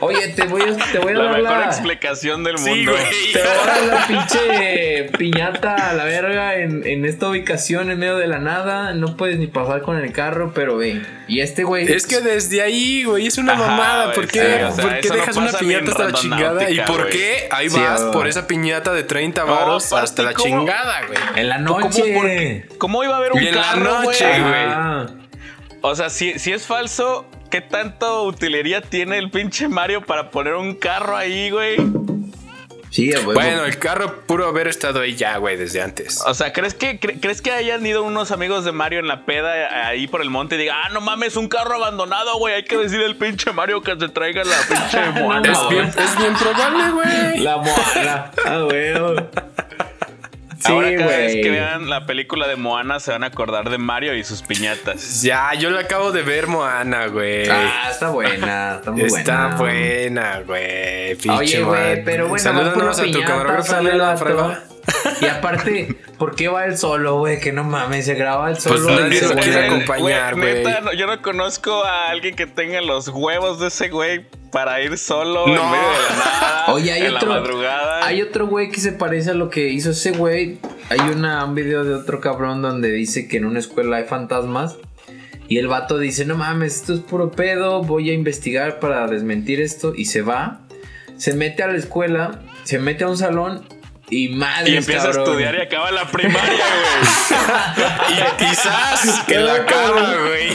[0.00, 1.64] oye, te voy a, te voy a La dar mejor la...
[1.66, 2.92] explicación del Sí, mundo.
[2.92, 3.32] güey.
[3.34, 7.98] Te voy a dar la pinche piñata a la verga en, en esta ubicación en
[7.98, 8.94] medio de la nada.
[8.94, 11.02] No puedes ni pasar con el carro, pero ve.
[11.28, 11.86] Y este güey...
[11.92, 14.04] Es que desde ahí, güey, es una Ajá, mamada.
[14.06, 16.12] güey, ¿Por qué, sí, o sea, ¿por qué eso no dejas una piñata hasta la
[16.12, 16.70] chingada?
[16.70, 17.10] ¿Y por güey.
[17.12, 20.48] qué ahí Sí, vas por esa piñata de 30 No, varos aparte, hasta la ¿cómo?
[20.60, 21.18] chingada, güey?
[21.36, 22.02] En la ¿Cómo, noche.
[22.02, 22.68] qué?
[22.78, 24.40] ¿Cómo iba a haber un Y en la carro, noche, güey?
[24.42, 24.54] güey.
[24.66, 25.06] Ah,
[25.82, 30.54] O sea, si, si es falso, ¿qué tanto utilería tiene el pinche Mario para poner
[30.54, 31.76] un carro ahí, güey?
[32.90, 33.12] sí.
[33.24, 36.22] Bueno, el carro puro haber estado ahí ya, güey, desde antes.
[36.26, 39.24] O sea, ¿crees que, cre- ¿crees que hayan ido unos amigos de Mario en la
[39.26, 42.54] peda ahí por el monte y digan, ah, no mames, un carro abandonado, güey?
[42.54, 45.70] Hay que decirle al pinche Mario que se traiga la pinche Moana, Es güey".
[45.74, 47.38] bien, es bien probable, güey.
[47.40, 48.30] La moana.
[48.44, 49.16] Ah, huevo.
[50.58, 53.78] Sí, Ahora cada vez que vean la película de Moana se van a acordar de
[53.78, 55.22] Mario y sus piñatas.
[55.22, 57.48] Ya, yo la acabo de ver, Moana, güey.
[57.48, 58.76] Ah, está buena.
[58.76, 59.56] Está muy Está buena.
[59.56, 61.16] buena, güey.
[61.38, 64.73] Oye, güey, pero bueno, Salúdanos a tu camarógrafo, sale
[65.20, 67.40] Y aparte, ¿por qué va él solo, güey?
[67.40, 68.82] Que no mames, se graba él solo.
[68.84, 70.62] Pues y nadie se quiere acompañar, güey.
[70.62, 74.96] no- yo no conozco a alguien que tenga los huevos de ese güey para ir
[74.98, 75.64] solo en No.
[75.70, 76.64] medio de la nada.
[76.68, 77.28] Oye, hay en otro.
[77.28, 78.06] la madrugada.
[78.06, 80.58] Hay otro güey que se parece a lo que hizo ese güey.
[80.90, 84.76] Hay una, un video de otro cabrón donde dice que en una escuela hay fantasmas.
[85.48, 87.82] Y el vato dice: No mames, esto es puro pedo.
[87.82, 89.92] Voy a investigar para desmentir esto.
[89.94, 90.60] Y se va.
[91.16, 92.40] Se mete a la escuela.
[92.64, 93.66] Se mete a un salón.
[94.10, 94.70] Y madre.
[94.70, 98.18] y empieza a estudiar y acaba la primaria, güey.
[98.18, 100.48] Y quizás que la acaba, güey.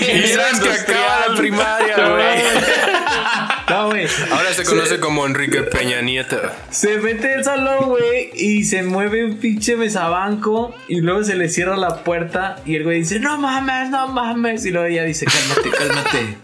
[0.00, 2.38] Quizás que acaba la primaria, güey.
[3.68, 4.06] No, güey.
[4.30, 6.40] Ahora se conoce como Enrique Peña Nieto.
[6.70, 11.50] Se mete al salón, güey, y se mueve un pinche mesabanco y luego se le
[11.50, 14.64] cierra la puerta y el güey dice, no mames, no mames.
[14.64, 16.38] Y luego ella dice, cálmate, cálmate.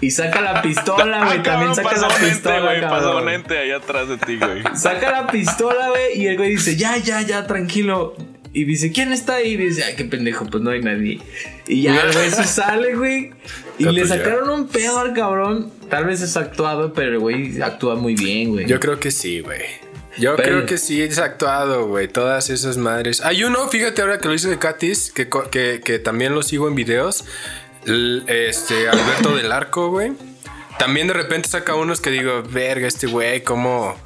[0.00, 2.80] Y saca la pistola, güey, Ah, también saca la pistola, güey.
[2.80, 3.22] Cabrón.
[3.22, 4.62] un ente ahí atrás de ti, güey.
[4.74, 8.14] Saca la pistola, güey, y el güey dice, ya, ya, ya, tranquilo.
[8.52, 9.52] Y dice, ¿quién está ahí?
[9.52, 11.20] Y dice, ay, qué pendejo, pues no hay nadie.
[11.66, 13.30] Y ya, el güey se sale, güey.
[13.78, 14.16] Y le ya.
[14.16, 15.70] sacaron un pedo al cabrón.
[15.90, 18.66] Tal vez es actuado, pero el güey actúa muy bien, güey.
[18.66, 19.60] Yo creo que sí, güey.
[20.18, 22.08] Yo Pero- creo que sí es actuado, güey.
[22.08, 23.20] Todas esas madres.
[23.20, 26.66] Hay uno, fíjate ahora que lo hice de Katis, que, que, que también lo sigo
[26.68, 27.26] en videos.
[28.26, 30.12] Este, Alberto del Arco, güey.
[30.78, 33.96] También de repente saca unos que digo, verga, este güey, ¿cómo,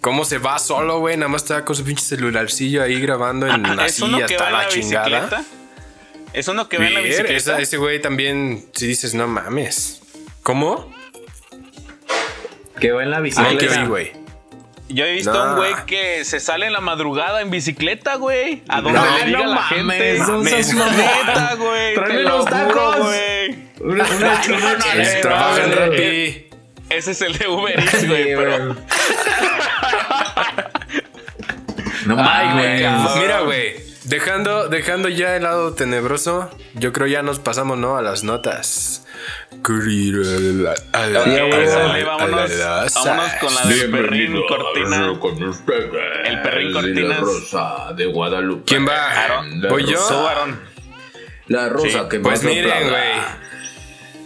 [0.00, 1.16] cómo se va solo, güey?
[1.16, 4.62] Nada más está con su pinche celularcillo ahí grabando en ¿Es así que hasta la,
[4.62, 5.44] la chingada.
[6.32, 7.34] ¿Es uno que va en la bicicleta?
[7.34, 10.00] esa- ese güey también, si dices, no mames.
[10.42, 10.90] ¿Cómo?
[12.80, 13.58] Que va en la No bicicleta.
[13.74, 14.12] te vi, güey.
[14.88, 15.38] Yo he visto No.
[15.40, 18.62] a un güey que se sale en la madrugada en bicicleta, güey.
[18.68, 20.18] A donde No, le diga no la mames, gente.
[20.18, 20.44] mamón.
[20.44, 21.94] Neta, güey.
[21.94, 22.96] Tráeme los tacos.
[22.98, 23.68] güey.
[23.80, 24.04] Una,
[25.22, 26.46] Trabaja en Rappi.
[26.90, 28.34] Ese es el de Uber Eats, Sí, güey.
[28.34, 28.76] pero.
[32.06, 32.80] No Ay, mames.
[33.12, 33.20] güey.
[33.22, 33.88] Mira, güey.
[34.04, 37.96] Dejando, dejando ya el lado tenebroso, yo creo ya nos pasamos, ¿no?
[37.98, 39.04] A las notas.
[41.68, 42.50] Sale, vámonos,
[42.94, 45.12] vámonos con la del perrín cortina.
[46.24, 48.64] El perrín la rosa de Guadalupe.
[48.66, 49.44] ¿Quién va?
[49.68, 50.28] ¿Voy yo?
[51.46, 53.38] La rosa Sí, que Pues más miren, güey.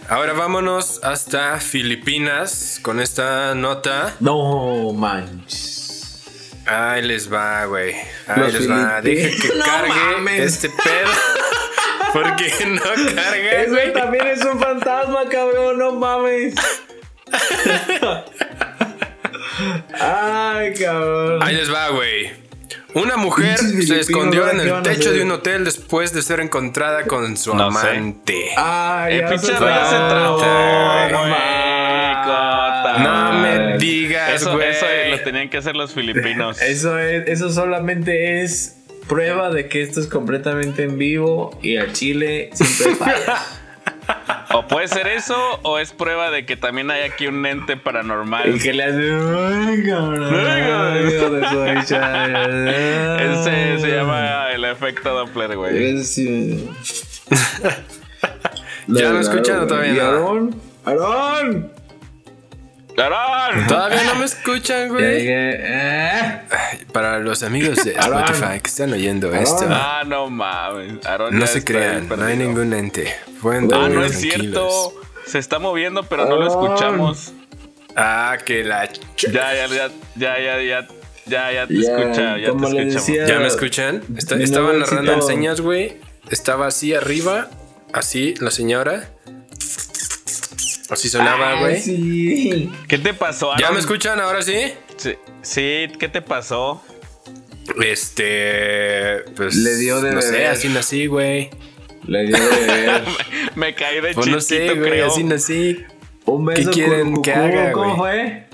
[0.09, 4.15] Ahora vámonos hasta Filipinas con esta nota.
[4.19, 6.21] No manches.
[6.65, 7.93] Ahí les va, güey.
[8.27, 9.01] Ahí Los les va.
[9.01, 10.39] Deje que No cargue mames.
[10.41, 11.11] este pedo.
[12.13, 12.81] Porque no
[13.15, 13.93] carga, güey.
[13.93, 16.55] también es un fantasma, cabrón, no mames.
[19.99, 21.41] Ay, cabrón.
[21.43, 22.31] Ahí les va, güey.
[22.95, 27.05] Una mujer se escondió en ¿qué el techo de un hotel después de ser encontrada
[27.05, 27.87] con su No sé.
[27.89, 28.49] amante.
[28.55, 31.23] Ay, El ya pinche se se trabó, trabó, no.
[32.99, 34.69] No me digas, Eso, güey.
[34.69, 36.61] eso lo tenían que hacer los filipinos.
[36.61, 41.93] Eso es, eso solamente es prueba de que esto es completamente en vivo y al
[41.93, 43.37] chile siempre falla.
[44.55, 48.55] O puede ser eso, o es prueba de que también hay aquí un ente paranormal.
[48.55, 49.11] Y que le hace.
[49.11, 52.45] "Ay, cabrón, ay, hijo de su bicha".
[53.19, 55.97] Ese se llama el efecto Doppler, güey.
[55.99, 56.59] Ese.
[58.87, 60.03] ¿Ya me escuchan o todavía ¿Y no?
[60.03, 60.55] Aarón?
[60.85, 61.71] ¡Aarón!
[62.97, 63.67] ¡Aarón!
[63.67, 65.25] Todavía no me escuchan, güey.
[65.27, 66.41] ¿eh?
[66.91, 67.91] Para los amigos de.
[67.93, 70.93] Spotify que están oyendo esto, Ah, no mames.
[71.31, 73.13] No se crean, no hay ningún ente.
[73.41, 74.41] Pueden Ah, no es tranquilos.
[74.41, 74.93] cierto.
[75.25, 77.33] Se está moviendo, pero no lo escuchamos.
[77.95, 78.89] Ah, que la...
[78.89, 78.99] ch-
[79.31, 80.87] Ya, ya, ya, ya, ya, ya,
[81.25, 83.07] ya, ya te Ya, escucha, ya te como le escuchamos.
[83.07, 84.03] decía- ¿Ya me escuchan?
[84.17, 85.97] Está- Mi estaba narrando en señas, güey.
[86.29, 87.49] Estaba así arriba,
[87.93, 89.09] así la señora.
[90.89, 91.79] Así sonaba, Ay, güey.
[91.81, 92.71] sí.
[92.87, 93.61] ¿Qué te pasó, Aarón?
[93.67, 94.73] ¿Ya me escuchan ahora sí?
[94.97, 96.83] Sí, sí, ¿qué te pasó?
[97.81, 99.23] Este.
[99.35, 99.55] Pues.
[99.55, 100.47] Le dio de No sé, beber.
[100.47, 101.49] así nací, güey.
[102.05, 103.03] Le dio de beber.
[103.55, 105.85] Me caí de Pues chiquito, no sé, güey, así nací.
[106.25, 107.97] Un beso ¿Qué quieren que haga, ¿Cómo güey?
[107.97, 108.47] fue?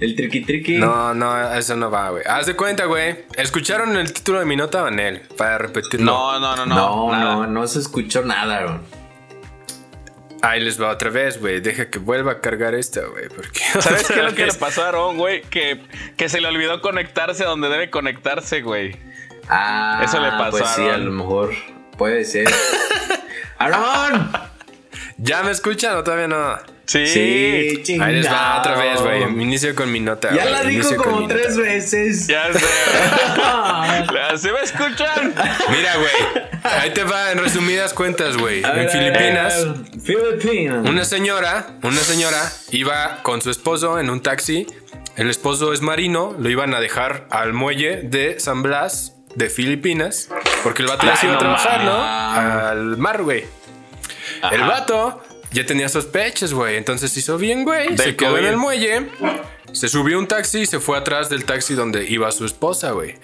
[0.00, 0.76] El triqui triqui.
[0.76, 2.22] No, no, eso no va, güey.
[2.26, 3.24] Haz de cuenta, güey.
[3.36, 5.22] ¿Escucharon el título de mi nota, Vanel?
[5.38, 6.04] Para repetirlo.
[6.04, 6.74] No, no, no, no.
[6.74, 7.24] No, nada.
[7.34, 8.82] no, no se escuchó nada, Aaron.
[10.44, 11.60] Ahí les va otra vez, güey.
[11.60, 13.28] Deja que vuelva a cargar esta, güey.
[13.28, 13.60] Porque.
[13.80, 15.42] ¿Sabes qué es lo que le pasó a Aarón, güey?
[15.42, 15.80] Que,
[16.16, 18.96] que se le olvidó conectarse donde debe conectarse, güey.
[19.48, 21.06] Ah, Eso le pasó Pues a sí, a Aaron.
[21.06, 21.54] lo mejor.
[21.96, 22.48] Puede ser.
[23.58, 24.30] ¡Aaron!
[25.18, 26.56] ¿Ya me escuchan o todavía no?
[26.86, 27.06] Sí.
[27.06, 28.10] Sí, chingado.
[28.10, 29.22] Ahí les va otra vez, güey.
[29.22, 30.34] Inicio con mi nota.
[30.34, 32.26] Ya la dijo Inicio como tres veces.
[32.26, 32.60] Ya sé.
[34.36, 35.34] ¿Sí me escuchan?
[35.70, 36.44] Mira, güey.
[36.62, 38.64] Ahí te va en resumidas cuentas, güey.
[38.64, 39.66] A ver, En a Filipinas.
[40.02, 40.88] Filipinas.
[40.88, 44.66] Una señora, una señora iba con su esposo en un taxi.
[45.16, 50.28] El esposo es marino, lo iban a dejar al muelle de San Blas de Filipinas,
[50.62, 52.02] porque el vato ya se iba a trabajar, ¿no?
[52.02, 53.44] Al mar, güey.
[54.50, 55.22] El vato
[55.54, 57.96] ya tenía sospechas, güey, entonces hizo bien, güey.
[57.96, 59.08] Se quedó en el muelle,
[59.72, 63.14] se subió un taxi y se fue atrás del taxi donde iba su esposa, güey.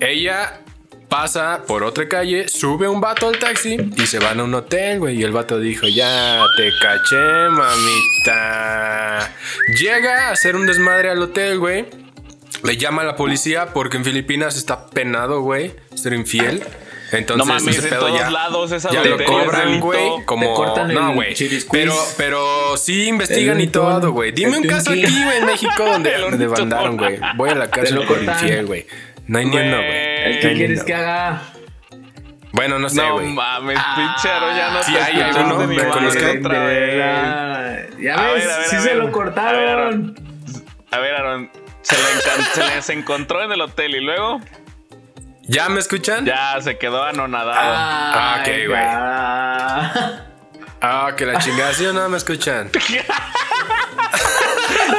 [0.00, 0.60] Ella
[1.08, 4.98] pasa por otra calle, sube un vato al taxi y se van a un hotel,
[4.98, 5.20] güey.
[5.20, 9.32] Y el vato dijo, ya te caché, mamita.
[9.78, 11.86] Llega a hacer un desmadre al hotel, güey.
[12.64, 16.64] Le llama a la policía porque en Filipinas está penado, güey, ser infiel.
[17.10, 20.54] Entonces, No mames, ese en todos ya, lados es ya lo cobran, güey, como Te
[20.54, 21.34] cortan no, güey.
[21.72, 24.32] Pero pero sí investigan y todo, güey.
[24.32, 26.68] Dime un caso aquí, güey, en México donde El donde untún.
[26.68, 27.18] mandaron, güey.
[27.36, 28.86] Voy a la cárcel lo por infiel, güey.
[29.26, 30.24] No hay ni uno, güey.
[30.24, 31.42] ¿El No que quieres que haga?
[32.52, 33.26] Bueno, no sé, No güey.
[33.28, 36.24] mames, pinche Aarón, ya no Sí, te hay alguno, me madre conozco.
[36.38, 36.96] otra vez.
[38.00, 39.68] Ya A ves, ver, a ver, sí se lo A ver, cortaron.
[39.68, 40.14] Aaron.
[40.90, 41.50] A ver, Aaron,
[41.82, 44.40] se les encontró en el hotel y luego
[45.48, 46.24] ¿Ya me escuchan?
[46.26, 47.52] ya se quedó anonadado.
[47.74, 48.80] Ah, ok, güey.
[50.80, 52.70] Ah, que la chingada, ¿sí o no me escuchan?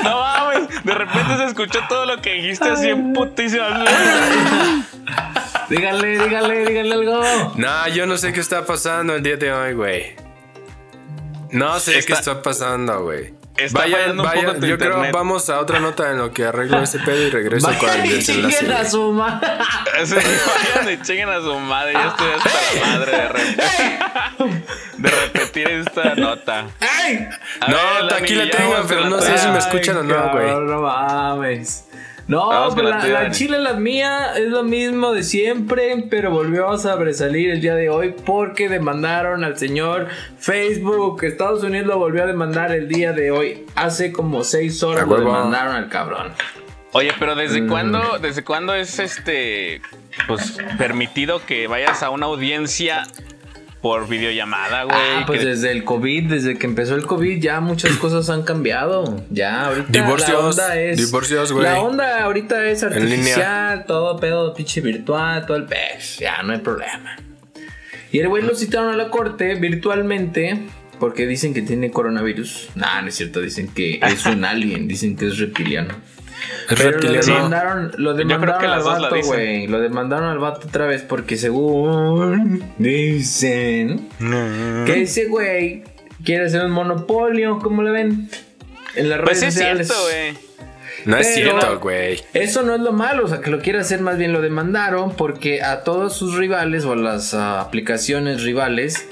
[0.04, 3.88] No mames, de repente se escuchó todo lo que dijiste así en putísimas.
[5.70, 7.54] Díganle, díganle, díganle algo.
[7.56, 10.16] No, yo no sé qué está pasando el día de hoy, güey.
[11.52, 13.34] No sé Está- qué está pasando, güey.
[13.62, 15.12] Está Vaya, fallando un vaya, poco tu yo creo internet.
[15.14, 18.20] vamos a otra nota en lo que arreglo ese pedo y regreso con Vayan el
[18.20, 19.48] y chinguen a su madre.
[20.06, 21.94] Sí, vayan y chinguen a su madre.
[21.94, 24.64] Ya estoy hasta la madre de, re-
[24.98, 26.60] de repetir esta nota.
[27.62, 30.48] A No, ver, aquí la tengo, pero no sé si me escuchan o no, güey.
[30.66, 31.86] No mames.
[32.30, 36.30] No, Vamos pues la la, la chile, la mía, es lo mismo de siempre, pero
[36.30, 41.24] volvió a sobresalir el día de hoy porque demandaron al señor Facebook.
[41.24, 43.66] Estados Unidos lo volvió a demandar el día de hoy.
[43.76, 46.28] Hace como seis horas lo demandaron al cabrón.
[46.92, 47.68] Oye, pero ¿desde Mm.
[47.68, 49.82] cuándo, desde cuándo es este
[50.28, 53.08] pues permitido que vayas a una audiencia
[53.82, 54.98] por videollamada, güey?
[54.98, 58.44] Ah, pues Que- desde el COVID, desde que empezó el COVID, ya muchas cosas han
[58.44, 59.24] cambiado.
[59.30, 60.98] Ya ahorita Divorcios, la onda es.
[60.98, 61.64] divorcios, güey.
[61.64, 66.18] La onda ahorita es artificial, todo pedo pinche virtual, todo el pez.
[66.20, 67.16] Ya no hay problema.
[68.12, 70.68] Y el güey lo citaron a la corte virtualmente.
[71.00, 72.72] Porque dicen que tiene coronavirus.
[72.76, 73.40] Nah, no es cierto.
[73.40, 74.86] Dicen que es un alien.
[74.90, 75.94] Dicen que es reptiliano.
[76.68, 79.68] Pero lo demandaron, lo creo demandaron que al las dos vato, güey.
[79.68, 84.08] Lo demandaron al vato otra vez porque según dicen
[84.86, 85.84] que ese güey
[86.24, 88.30] quiere hacer un monopolio, ¿cómo le ven?
[88.96, 89.88] En las Pues redes es sociales.
[89.88, 90.50] cierto, güey.
[91.06, 92.22] No es cierto, güey.
[92.34, 95.12] Eso no es lo malo, o sea, que lo quiere hacer más bien lo demandaron
[95.16, 99.08] porque a todos sus rivales o a las ah, aplicaciones rivales,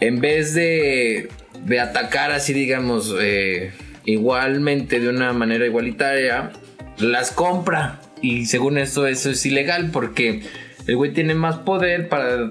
[0.00, 1.28] en vez de,
[1.64, 3.72] de atacar así, digamos, eh,
[4.12, 6.50] igualmente de una manera igualitaria,
[6.98, 8.00] las compra.
[8.22, 10.42] Y según esto, eso es ilegal porque
[10.86, 12.50] el güey tiene más poder para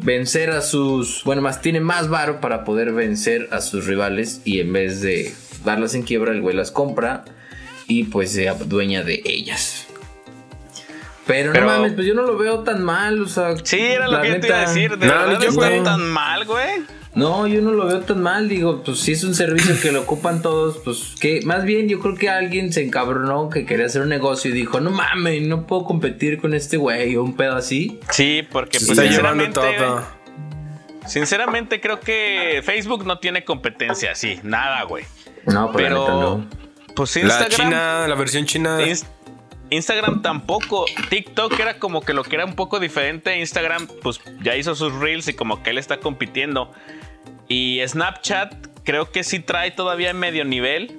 [0.00, 1.22] vencer a sus.
[1.24, 4.40] Bueno, más tiene más varo para poder vencer a sus rivales.
[4.44, 5.32] Y en vez de
[5.64, 7.24] darlas en quiebra, el güey las compra
[7.86, 9.86] y pues se adueña de ellas.
[11.26, 13.54] Pero, Pero- no mames, pues yo no lo veo tan mal, o sea.
[13.62, 14.98] Sí, era lo que yo te iba a neta- decir.
[14.98, 15.40] De No, verdad
[15.76, 16.70] yo tan mal, güey.
[17.14, 20.02] No, yo no lo veo tan mal, digo, pues si es un servicio que lo
[20.02, 24.02] ocupan todos, pues que más bien yo creo que alguien se encabronó que quería hacer
[24.02, 27.56] un negocio y dijo, no mames, no puedo competir con este güey o un pedo
[27.56, 27.98] así.
[28.10, 30.06] Sí, porque pues está llevando sinceramente, todo.
[31.06, 35.04] sinceramente creo que Facebook no tiene competencia, sí, nada, güey.
[35.46, 36.46] No, pero, Pero no.
[36.94, 38.78] pues La China, la versión china.
[38.82, 39.04] Ins-
[39.70, 40.84] Instagram tampoco.
[41.08, 43.38] TikTok era como que lo que era un poco diferente.
[43.38, 46.72] Instagram, pues ya hizo sus reels y como que él está compitiendo.
[47.48, 48.54] Y Snapchat,
[48.84, 50.98] creo que sí trae todavía medio nivel.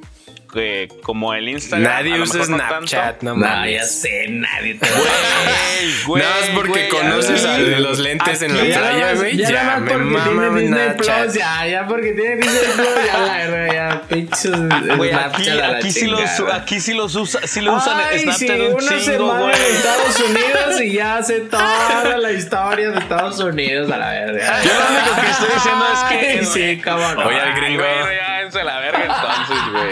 [0.52, 1.90] Que como el Instagram.
[1.92, 3.26] a Nadie usa no Snapchat, tanto.
[3.26, 4.02] no No, ya mames.
[4.02, 8.58] sé, nadie te Güey, güey, Nada más porque güey, conoces al de los lentes en
[8.58, 9.38] la playa, güey.
[9.38, 11.24] Ya, Ya, me porque mama tiene Disney Snapchat.
[11.24, 15.48] Plus, ya, ya porque tiene Disney Plus, ya la verdad, ya, pinches Güey, aquí, Snapchat
[15.50, 18.50] a la aquí sí los, aquí sí los usa, sí lo usan Ay, Snapchat sí,
[18.52, 19.56] un chingo, semana güey.
[19.56, 24.62] en Estados Unidos y ya sé toda la historia de Estados Unidos a la verga.
[24.64, 26.42] Yo lo único que estoy diciendo es que.
[26.52, 27.26] Sí, cabrón.
[27.26, 27.82] Oye, al gringo.
[27.84, 29.90] güey, ya a la verga entonces, güey.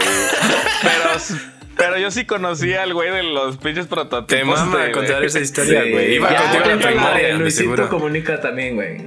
[1.28, 1.40] Pero,
[1.76, 4.26] pero yo sí conocí al güey de los pinches prototipos.
[4.38, 6.14] Te mama de- contar esa historia, Sí, güey.
[6.16, 8.98] Iba ya, contigo a ya la primaria, Luisito comunica también, güey.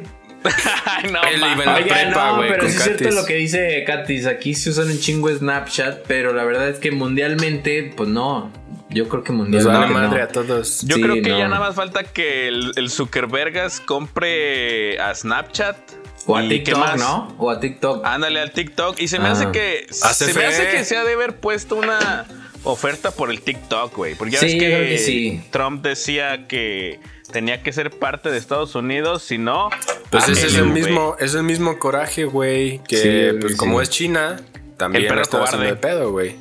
[0.85, 1.65] Ay, no, Él iba en mames.
[1.65, 4.25] la Oiga, prepa, no, güey, pero sí es cierto lo que dice Katis.
[4.27, 8.51] Aquí se usan un chingo Snapchat, pero la verdad es que mundialmente, pues no.
[8.89, 10.25] Yo creo que Nos mundialmente vale madre no.
[10.25, 10.81] a todos.
[10.81, 11.37] Yo Sí, creo que no.
[11.39, 15.77] ya nada más falta que el, el Zuckerbergas compre a Snapchat.
[16.25, 16.99] O a ¿Y qué TikTok, más?
[16.99, 17.35] ¿no?
[17.37, 18.05] O a TikTok.
[18.05, 18.99] Ándale al TikTok.
[18.99, 19.31] Y se me Ah.
[19.31, 19.87] hace que.
[19.91, 20.45] Se me fe.
[20.45, 22.25] hace que se ha de haber puesto una
[22.63, 24.15] oferta por el TikTok, güey.
[24.15, 25.43] Porque ya Sí, ves que, creo que sí.
[25.51, 26.99] Trump decía que
[27.31, 29.69] tenía que ser parte de Estados Unidos, si no.
[30.11, 32.79] Pues ese es el mismo, es el mismo coraje, güey.
[32.87, 33.57] Que Sí, pues sí.
[33.57, 34.39] como es China,
[34.77, 36.35] también El perro haciendo de pedo, güey.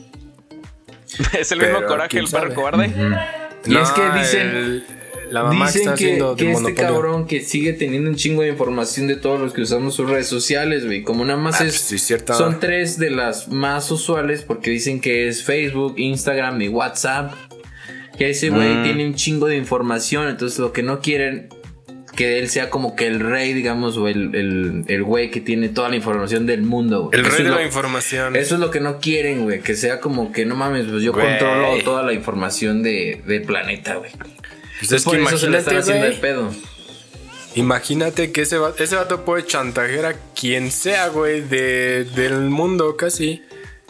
[1.38, 2.54] Es el Pero mismo coraje el perro sabe.
[2.54, 2.86] cobarde.
[3.66, 4.86] Y es que dicen- el-
[5.32, 6.90] la mamá que Dicen está que, haciendo que de este monopolio.
[6.92, 10.26] cabrón que sigue teniendo un chingo de información de todos los que usamos sus redes
[10.28, 11.02] sociales, güey.
[11.02, 11.86] Como nada más Ah, es.
[11.88, 12.14] pues sí.
[12.36, 17.32] Son tres de las más usuales porque dicen que es Facebook, Instagram y WhatsApp.
[18.18, 18.82] Que ese güey Mm.
[18.84, 20.28] tiene un chingo de información.
[20.28, 21.48] Entonces lo que no quieren
[22.14, 25.70] que él sea como que el rey, digamos, o el, el, el güey que tiene
[25.70, 27.04] toda la información del mundo.
[27.06, 27.18] güey.
[27.18, 28.36] El Eso rey de lo- la información.
[28.36, 29.60] Eso es lo que no quieren, güey.
[29.62, 31.26] Que sea como que no mames, pues yo Güey.
[31.26, 34.10] controlo toda la información de, del planeta, güey.
[34.88, 36.20] Pues es Por que eso se le están imagínate, haciendo de güey.
[36.20, 36.50] pedo.
[37.54, 42.96] Imagínate que ese vato, ese vato puede chantajear a quien sea, güey, de, del mundo
[42.96, 43.42] casi.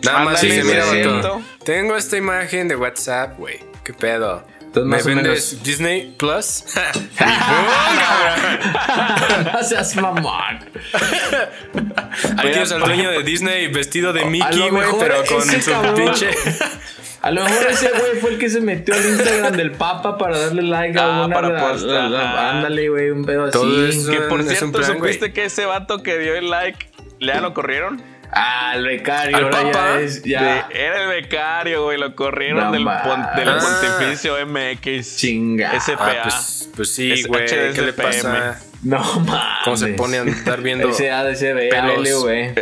[0.02, 3.60] Nada más dice, mira, vato, tengo esta imagen de WhatsApp, güey.
[3.84, 4.44] ¿Qué pedo?
[4.60, 6.64] Entonces, ¿Me vendes menos- Disney Plus?
[9.52, 10.58] No seas mamón.
[12.38, 16.30] Ahí tienes al dueño de Disney vestido de Mickey, güey, pero con su pinche...
[17.22, 20.38] A lo mejor ese güey fue el que se metió al Instagram del Papa para
[20.38, 21.34] darle like a Ah, una.
[21.34, 22.50] para la- postar, la- la- ajá.
[22.58, 23.52] ándale, güey, un pedo así.
[23.52, 24.10] Todo eso.
[24.10, 24.84] Que por cierto, plan.
[24.96, 26.88] ¿supiste que ese vato que dio el like,
[27.20, 28.02] ya lo corrieron?
[28.34, 30.22] Ah, el becario, Al ahora ya es.
[30.24, 30.66] Ya.
[30.68, 31.98] De- era el becario, güey.
[31.98, 33.02] Lo corrieron No del, mames.
[33.06, 33.58] pon- del Ah.
[33.60, 35.16] Pontificio MX.
[35.18, 35.78] Chinga.
[35.78, 35.96] SPA.
[36.10, 38.58] Ah, pues, pues sí, güey, ¿qué le pasa?
[38.82, 39.58] No mames.
[39.64, 42.22] ¿Cómo se pone a andar viendo Ese ADCB, pelos?
[42.22, 42.52] güey.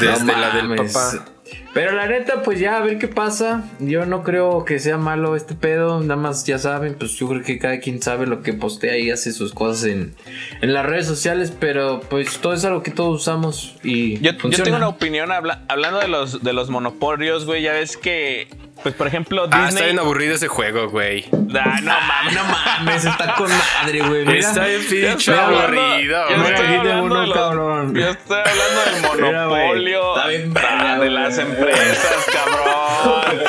[0.00, 1.24] desde No la del papá?
[1.72, 3.62] Pero la neta, pues ya a ver qué pasa.
[3.78, 6.00] Yo no creo que sea malo este pedo.
[6.00, 9.10] Nada más ya saben, pues yo creo que cada quien sabe lo que postea y
[9.10, 10.14] hace sus cosas en,
[10.62, 11.52] en las redes sociales.
[11.58, 15.62] Pero pues todo es algo que todos usamos y Yo, yo tengo una opinión habla-
[15.68, 17.62] hablando de los, de los monopolios, güey.
[17.62, 18.48] Ya ves que,
[18.82, 19.84] pues por ejemplo, Ah, está Disney.
[19.84, 21.26] bien aburrido ese juego, güey.
[21.32, 22.34] Ah, no mames.
[22.34, 24.24] No mames, está con madre, güey.
[24.24, 24.38] Mira.
[24.38, 27.94] Está bien Yo pinche aburrido, yo Mira, estoy hablando uno, de los- cabrón.
[27.94, 31.10] Yo estoy hablando del Mira, güey, monopolio está bien ah, verga, de güey.
[31.10, 33.40] las empresas, cabrón.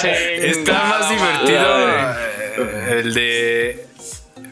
[0.04, 2.16] Está más divertido
[2.90, 3.89] el de.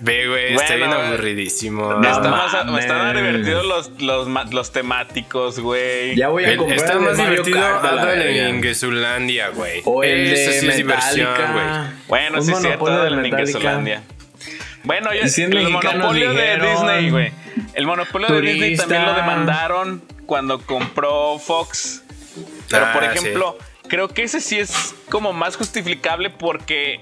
[0.01, 1.97] Ve, güey, está bien aburridísimo.
[1.99, 6.15] Me está No más- están divertidos los, los, los temáticos, güey.
[6.15, 8.49] Ya voy a El- comprar está el más Mario divertido Kart a la algo verga.
[8.49, 9.83] en Ingesulandia, güey.
[9.85, 11.53] O el Eso de sí es diversión, Metallica.
[11.53, 11.95] güey.
[12.09, 13.27] Bueno, Un sí es cierto.
[13.27, 14.03] Ingesolandia.
[14.85, 17.33] Bueno, yo, el monopolio de dijeron, Disney, güey.
[17.75, 22.05] El monopolio de Disney también lo demandaron cuando compró Fox.
[22.71, 23.59] Pero, por Ah, ejemplo,
[23.89, 27.01] creo que ese sí es como más justificable porque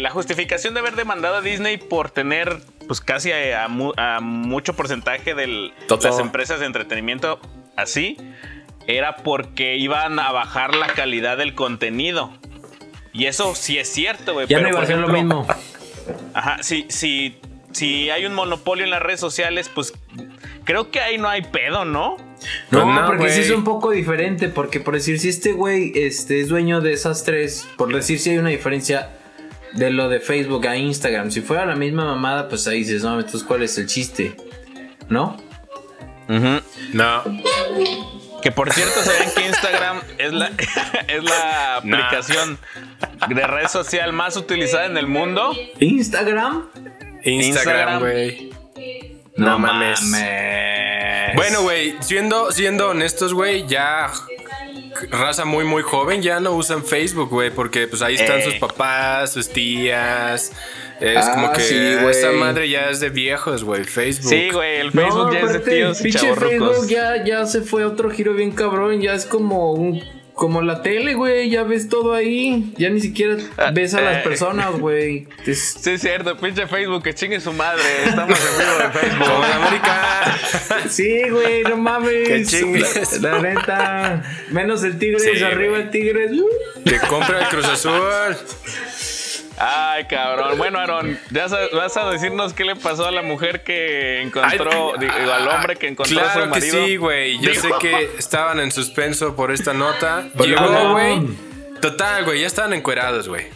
[0.00, 4.20] la justificación de haber demandado a Disney por tener pues casi a, a mu- a
[4.20, 5.70] mucho porcentaje de
[6.06, 7.40] las empresas de entretenimiento
[7.76, 8.16] así
[8.86, 12.32] era porque iban a bajar la calidad del contenido.
[13.12, 14.46] Y eso sí es cierto, güey.
[14.48, 15.46] Ya pero, no iba por a ser lo mismo.
[16.34, 17.38] Ajá, si, si,
[17.70, 19.92] si hay un monopolio en las redes sociales, pues
[20.64, 22.16] creo que ahí no hay pedo, ¿no?
[22.70, 23.50] No, Pues no, porque sí güey.
[23.50, 27.24] es un poco diferente, porque por decir, si este güey este, es dueño de esas
[27.24, 29.10] tres, por decir si hay una diferencia
[29.74, 33.16] de lo de Facebook a Instagram, si fuera la misma mamada, pues ahí dices, no,
[33.18, 34.36] entonces ¿cuál es el chiste?
[35.08, 35.36] ¿No?
[36.92, 37.22] No.
[38.42, 40.46] Que por cierto, ¿saben que Instagram es la,
[41.08, 41.96] es la Nah.
[42.06, 42.58] aplicación
[43.28, 45.54] de red social más utilizada en el mundo?
[45.78, 46.68] ¿Instagram?
[47.24, 48.00] Instagram, Instagram.
[48.00, 48.50] güey.
[49.36, 50.00] No mames.
[51.34, 54.10] Bueno, güey, siendo, siendo honestos, güey, ya
[55.10, 58.42] raza muy, muy joven ya no usan Facebook, güey, porque pues ahí están Eh.
[58.44, 60.52] sus papás, sus tías.
[61.00, 62.10] Es Ah, como que sí, güey.
[62.10, 64.28] esa madre ya es de viejos, güey, Facebook.
[64.30, 66.34] Sí, güey, el Facebook ya es de tíos pinche.
[66.34, 70.00] Facebook ya, ya se fue a otro giro bien cabrón, ya es como un...
[70.34, 72.72] Como la tele, güey, ya ves todo ahí.
[72.78, 73.36] Ya ni siquiera
[73.72, 74.20] ves a las eh.
[74.24, 75.28] personas, güey.
[75.46, 77.82] Es- Sí, es cierto, pinche Facebook, que chingue su madre.
[78.06, 79.26] Estamos en vivo de Facebook.
[79.30, 80.38] Como en América.
[80.88, 82.28] Sí, güey, no mames.
[82.28, 83.20] Que chingues.
[83.20, 84.22] La, la neta.
[84.50, 86.30] Menos el Tigres, Sí, arriba el Tigres.
[86.84, 88.36] que compra el Cruz Azul.
[89.58, 90.58] Ay, cabrón.
[90.58, 95.00] Bueno, Aaron, ya vas a decirnos qué le pasó a la mujer que encontró, Ay,
[95.00, 96.86] digo, al hombre que encontró a su Claro que marido.
[96.86, 97.38] sí, güey.
[97.40, 100.28] Yo Digo- sé que estaban en suspenso por esta nota.
[100.34, 101.20] Llegó, güey.
[101.80, 103.46] Total, güey, ya estaban encuerados, güey.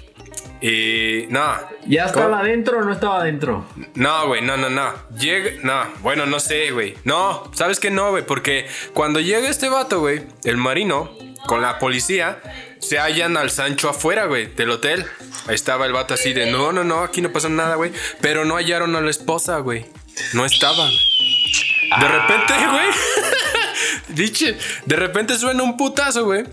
[0.60, 1.54] Y no.
[1.86, 2.36] ¿Ya estaba ¿Cómo?
[2.38, 3.64] adentro o no estaba adentro?
[3.94, 4.92] No, güey, no, no, no.
[5.18, 6.94] Llega, no, bueno, no sé, güey.
[7.04, 8.24] No, ¿sabes qué no, güey?
[8.24, 11.10] Porque cuando llega este vato, güey, el marino,
[11.46, 12.40] con la policía,
[12.80, 15.06] se hallan al Sancho afuera, güey, del hotel.
[15.46, 17.92] Ahí estaba el vato así de, no, no, no, aquí no pasa nada, güey.
[18.20, 19.86] Pero no hallaron a la esposa, güey.
[20.32, 20.76] No estaba.
[20.76, 20.98] güey.
[22.00, 22.88] De repente, güey.
[24.08, 26.44] Diche, de repente suena un putazo, güey.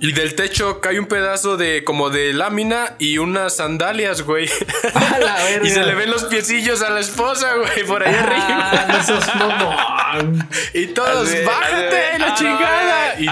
[0.00, 4.48] Y del techo cae un pedazo de como de lámina y unas sandalias, güey.
[4.94, 5.66] A la verga.
[5.66, 9.56] y se le ven los piecillos a la esposa, güey, por ahí Ah, arriba.
[9.58, 10.44] no.
[10.74, 13.14] Y todos, bájate, la chingada.
[13.18, 13.26] Y,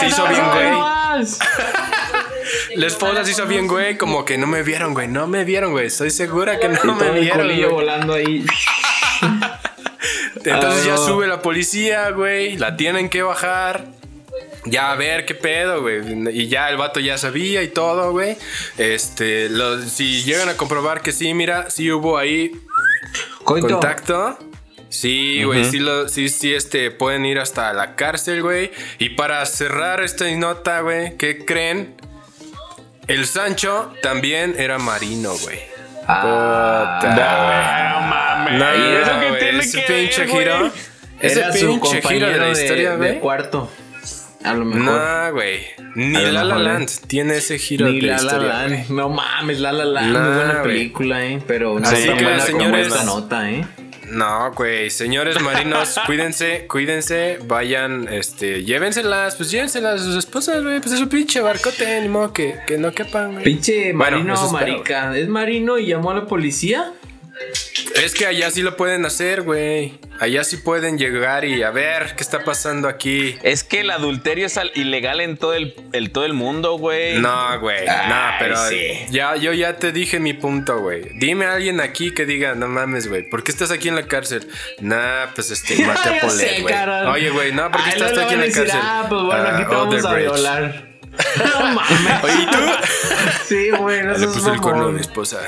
[0.00, 1.26] se hizo bien, No güey.
[2.76, 5.72] La esposa se hizo bien, güey, como que no me vieron, güey, no me vieron,
[5.72, 5.86] güey.
[5.86, 7.46] Estoy segura que no me el vieron.
[7.46, 7.64] güey.
[7.64, 8.44] volando ahí.
[10.44, 12.56] Entonces ya Ah, sube la policía, güey.
[12.58, 13.86] La tienen que bajar.
[14.66, 16.00] Ya a ver qué pedo, güey.
[16.38, 18.36] Y ya el vato ya sabía y todo, güey.
[18.78, 22.50] Este, lo- si llegan a comprobar que sí, mira, sí hubo ahí
[23.44, 23.68] Coito.
[23.68, 24.38] contacto.
[24.88, 28.70] Sí, güey, sí, lo- sí, sí, este, pueden ir hasta la cárcel, güey.
[28.98, 31.94] Y para cerrar esta nota, güey, ¿qué creen?
[33.06, 35.58] El Sancho también era marino, güey.
[36.06, 38.58] Ah, Puta, No mames.
[38.58, 40.38] No, ¿Y eso güey, tiene ese que ver, pinche güey?
[40.44, 40.70] giro.
[41.20, 43.20] Ese Era su pinche giro compañero de la historia, güey.
[43.20, 43.70] cuarto.
[44.44, 44.82] A lo mejor.
[44.84, 45.60] No, güey.
[45.94, 46.62] Ni La La ¿eh?
[46.62, 48.48] Land tiene ese giro Ni de La La historia.
[48.48, 48.68] Land.
[48.72, 48.84] güey.
[48.90, 50.12] No mames, La La Land.
[50.12, 51.42] Nah, muy buena película, eh.
[51.46, 53.64] Pero no Así que, como señores- esta nota, eh.
[54.10, 54.90] No, güey.
[54.90, 57.38] Señores marinos, cuídense, cuídense.
[57.46, 60.78] Vayan, este, llévenselas, pues llévenselas a sus esposas, güey.
[60.80, 63.44] Pues es un pinche barcote, ni modo que, que no quepan, güey.
[63.44, 65.16] Pinche Bueno, marino espero, marica.
[65.16, 66.92] ¿Es marino y llamó a la policía?
[67.96, 69.98] Es que allá sí lo pueden hacer, güey.
[70.20, 73.36] Allá sí pueden llegar y a ver qué está pasando aquí.
[73.42, 77.18] Es que el adulterio es al- ilegal en todo el, el- todo el mundo, güey.
[77.20, 77.86] No, güey.
[77.86, 79.06] No, pero sí.
[79.10, 81.10] ya, yo ya te dije mi punto, güey.
[81.18, 83.28] Dime a alguien aquí que diga, no mames, güey.
[83.28, 84.48] ¿Por qué estás aquí en la cárcel?
[84.80, 86.74] Nah, pues este, maté a Polet, güey.
[87.12, 88.80] Oye, güey, no, ¿por qué Ay, estás aquí en la decir, cárcel?
[88.82, 90.94] Ah, pues bueno, aquí Ah, te vamos a violar.
[91.38, 92.24] No mames.
[92.24, 92.58] Oye, ¿y tú?
[93.48, 95.38] Sí, güey, no Le seas puse el cuerno a mi esposa.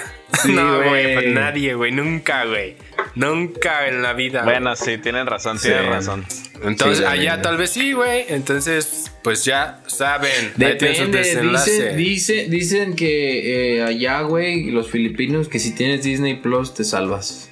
[0.43, 1.93] Sí, no, güey, pues nadie, güey.
[1.93, 2.77] Nunca, güey.
[3.15, 4.43] Nunca en la vida.
[4.45, 6.25] Bueno, sí, tienen razón, tienen razón.
[6.63, 8.25] Entonces, Sí, allá tal vez sí, güey.
[8.29, 10.53] Entonces, pues ya saben.
[10.57, 16.75] Depende, dicen, dice- dicen que eh, allá, güey, los filipinos, que si tienes Disney Plus
[16.75, 17.51] te salvas.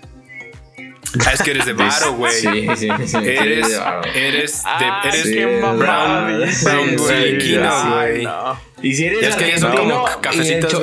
[1.26, 2.32] Ah, es que eres de varo, güey.
[2.32, 3.16] Sí, sí, sí.
[3.22, 3.74] Eres, sí,
[4.14, 6.96] eres, de, Ah, eres sí, brown- brown güey.
[6.96, 8.24] güey.
[8.24, 8.58] no.
[8.82, 10.04] Y si eres Ya es que ya argentino,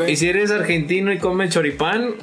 [0.07, 2.15] y, y si eres argentino y comes choripán,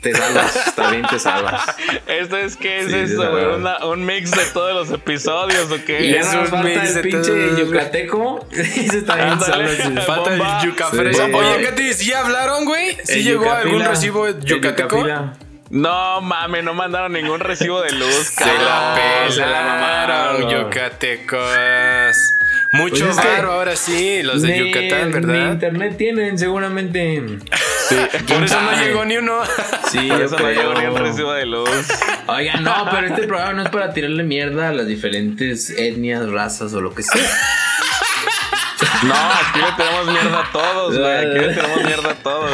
[0.00, 1.62] te salvas, también te salvas.
[2.08, 3.44] ¿Esto es qué es Sí, sí, esto, güey?
[3.92, 6.10] ¿Un mix de todos los episodios o Y qué?
[6.10, 7.58] ya Es un falta mix el de pinche todo.
[7.58, 8.46] yucateco.
[8.52, 9.70] Ese también salvas.
[10.06, 10.60] Falta Bomba.
[10.60, 11.32] el yuca Sí.
[11.32, 12.96] Oye, Katy, ¿sí hablaron, güey?
[13.04, 15.04] ¿Sí El llegó yucapila, algún recibo yucateco?
[15.72, 19.32] No mames, no mandaron ningún recibo de luz, Se la cabrón.
[19.32, 19.62] se la
[20.06, 22.34] pelaron, yucatecos.
[22.72, 25.52] Mucho Pues es que ahora sí, los de Ni- Yucatán, Ni ¿verdad?
[25.52, 27.22] internet tienen, seguramente.
[28.28, 29.38] Por eso no llegó ni uno.
[29.90, 31.06] Sí, Por eso no llegó ni un creo.
[31.06, 31.70] recibo de luz.
[32.26, 36.72] Oiga, no, pero este programa no es para tirarle mierda a las diferentes etnias, razas
[36.74, 37.20] o lo que sea.
[39.02, 41.12] No, aquí le tenemos mierda a todos, güey.
[41.16, 42.52] Aquí le tenemos mierda a todos.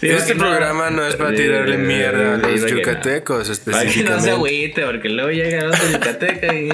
[0.00, 2.78] Sí, este no- programa no es para tirarle mierda a los que no.
[2.78, 4.30] yucatecos Para que no se específicamente.
[4.30, 6.68] agüite, porque luego llega el otro yucateca y...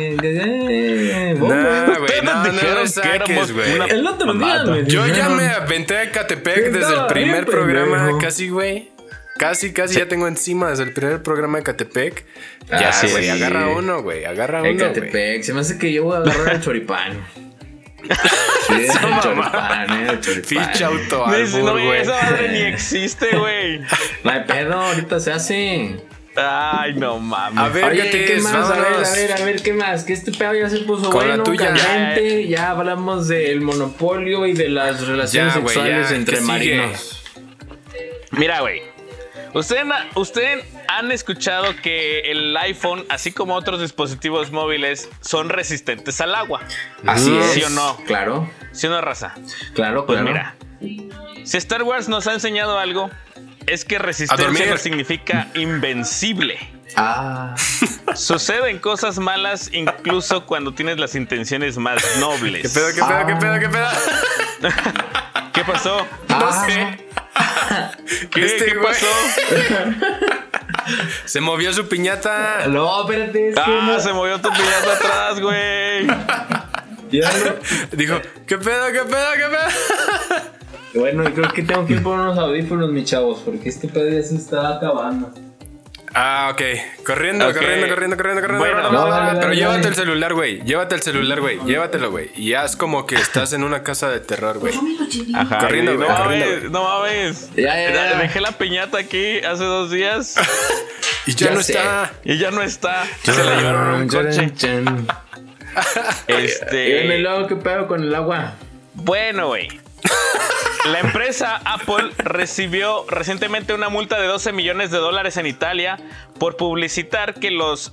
[1.36, 3.74] No, güey, Ustedes no, no dijeron lo que saques, éramos güey.
[3.74, 4.64] una- El otro día Mamada.
[4.72, 8.90] me Yo ya me aventé a Catepec desde el primer programa, casi, güey.
[9.38, 12.24] Casi, casi ya tengo encima desde el primer programa de Catepec.
[12.70, 13.08] Ah, Ya, sí.
[13.10, 14.76] güey, agarra uno, güey, agarra uno, güey.
[14.76, 17.18] Ecatepec, se me hace que yo voy a agarrar el choripán.
[18.66, 20.18] Sí, eh.
[20.44, 22.00] Ficha auto No, güey.
[22.00, 23.80] esa madre ni existe, güey.
[24.24, 25.96] No hay pedo, ahorita se hace.
[26.34, 27.58] Ay, no mames.
[27.58, 28.54] A ver, Oye, ¿qué más?
[28.54, 30.04] A ver, a ver, a ver, ¿qué más?
[30.04, 31.74] Que este pedo ya se puso Con la bueno, tuya.
[31.74, 32.48] caliente.
[32.48, 37.22] Ya hablamos del monopolio y de las relaciones Ya, sexuales ya, entre marinos.
[38.30, 38.91] Mira, güey.
[39.54, 39.84] Ustedes
[40.14, 46.60] usted han escuchado que el iPhone, así como otros dispositivos móviles, son resistentes al agua.
[47.06, 47.52] Así es.
[47.52, 47.96] ¿Sí o no?
[48.06, 49.34] Claro, ¿Sí o no, raza?
[49.74, 50.54] claro, Pues claro.
[50.80, 53.10] mira, si Star Wars nos ha enseñado algo,
[53.66, 56.58] es que resistencia no significa invencible.
[56.96, 57.54] Ah,
[58.14, 62.72] Suceden cosas malas incluso cuando tienes las intenciones más ¿Qué nobles.
[62.72, 63.88] pedo, qué pedo, qué pedo, qué pedo?
[65.52, 65.98] ¿Qué pasó?
[66.28, 66.66] No Ah.
[66.66, 67.01] sé.
[68.30, 69.06] ¿Qué, Este ¿qué pasó?
[71.26, 72.66] Se movió su piñata.
[72.68, 76.06] no, espérate, es que Ah, no- se movió tu piñata atrás, güey.
[76.06, 76.16] no-
[77.92, 80.40] Dijo, ¿qué pedo, qué pedo, qué pedo?
[80.94, 84.22] Bueno, creo que tengo que ir por unos audífonos, mis chavos, porque este pedo ya
[84.22, 85.32] se está acabando.
[86.14, 86.60] Ah, ok.
[87.06, 88.58] Corriendo, corriendo, corriendo, corriendo, corriendo.
[88.58, 90.62] Bueno, No, no, dale, pero llévate el celular, güey.
[90.62, 91.58] Llévate el celular, güey.
[91.64, 92.30] Llévatelo, güey.
[92.36, 94.74] Y haz como que estás en una casa de terror, güey.
[95.34, 95.58] Ajá.
[95.58, 97.50] Corriendo, güey, no mames, no mames.
[97.56, 98.18] Ya, ya, ya.
[98.18, 100.36] Dejé la piñata aquí hace dos días
[101.26, 101.72] Y ya, Ya no sé.
[101.72, 102.12] está.
[102.24, 103.04] y ya no está.
[103.22, 104.52] Se la llevaron un coche.
[104.54, 105.06] Chan, chan.
[106.28, 107.18] Y Este.
[107.18, 108.54] luego, ¿qué pedo con el agua?
[108.94, 109.68] Bueno, güey.
[110.86, 115.98] La empresa Apple recibió recientemente una multa de 12 millones de dólares en Italia
[116.38, 117.92] por publicitar que los,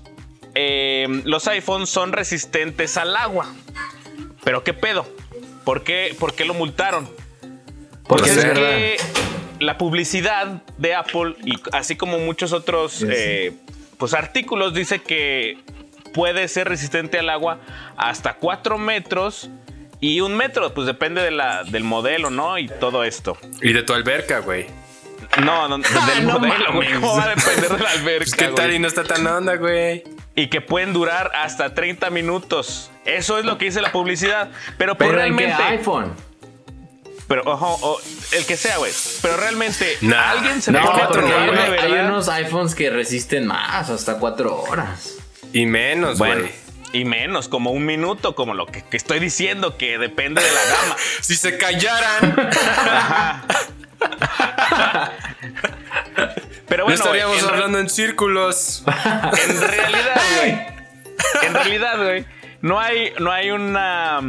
[0.56, 3.54] eh, los iPhones son resistentes al agua.
[4.44, 5.06] Pero ¿qué pedo?
[5.64, 7.08] ¿Por qué, por qué lo multaron?
[8.08, 8.98] Porque No es que
[9.60, 13.12] la publicidad de Apple, y así como muchos otros Sí, sí.
[13.14, 13.54] eh,
[14.00, 15.60] pues, artículos, dice que
[16.14, 17.60] puede ser resistente al agua
[17.98, 19.50] hasta 4 metros
[20.00, 22.58] y un metro, pues depende de la, del modelo, ¿no?
[22.58, 23.38] Y todo esto.
[23.62, 24.68] Y de tu alberca, güey.
[25.44, 26.94] No, no, del no modelo, güey.
[26.94, 28.18] ¿Cómo va a depender de la alberca?
[28.26, 28.76] Pues, ¿Qué tal güey?
[28.76, 30.04] y no está tan onda, güey?
[30.36, 32.90] Y que pueden durar hasta 30 minutos.
[33.06, 34.50] Eso es lo que dice la publicidad.
[34.78, 35.64] Pero, pues, Pero en qué realmente.
[35.78, 36.14] iPhone.
[37.28, 38.92] Pero, ojo, o- el que sea, güey.
[39.22, 40.32] Pero realmente, Nah.
[40.32, 45.16] alguien se No, pone a hay, unos iPhones que resisten más, hasta cuatro horas.
[45.54, 46.52] Y menos, Bueno, güey.
[46.94, 50.64] Y menos, como un minuto, como lo que, que estoy diciendo, que depende de la
[50.64, 50.96] gama.
[51.22, 52.36] Si se callaran,
[56.68, 58.84] Pero no bueno, güey, estaríamos hablando en círculos.
[58.86, 60.58] en realidad, güey.
[61.44, 62.26] En realidad, güey.
[62.62, 64.20] No hay, no hay una,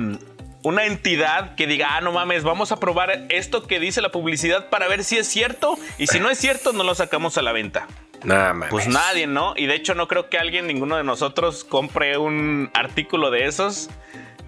[0.62, 4.70] una entidad que diga, ah, no mames, vamos a probar esto que dice la publicidad
[4.70, 5.78] para ver si es cierto.
[5.98, 7.86] Y si no es cierto, no lo sacamos a la venta.
[8.24, 8.70] Nada más.
[8.70, 9.54] Pues nadie, ¿no?
[9.56, 13.88] Y de hecho no creo que alguien, ninguno de nosotros, compre un artículo de esos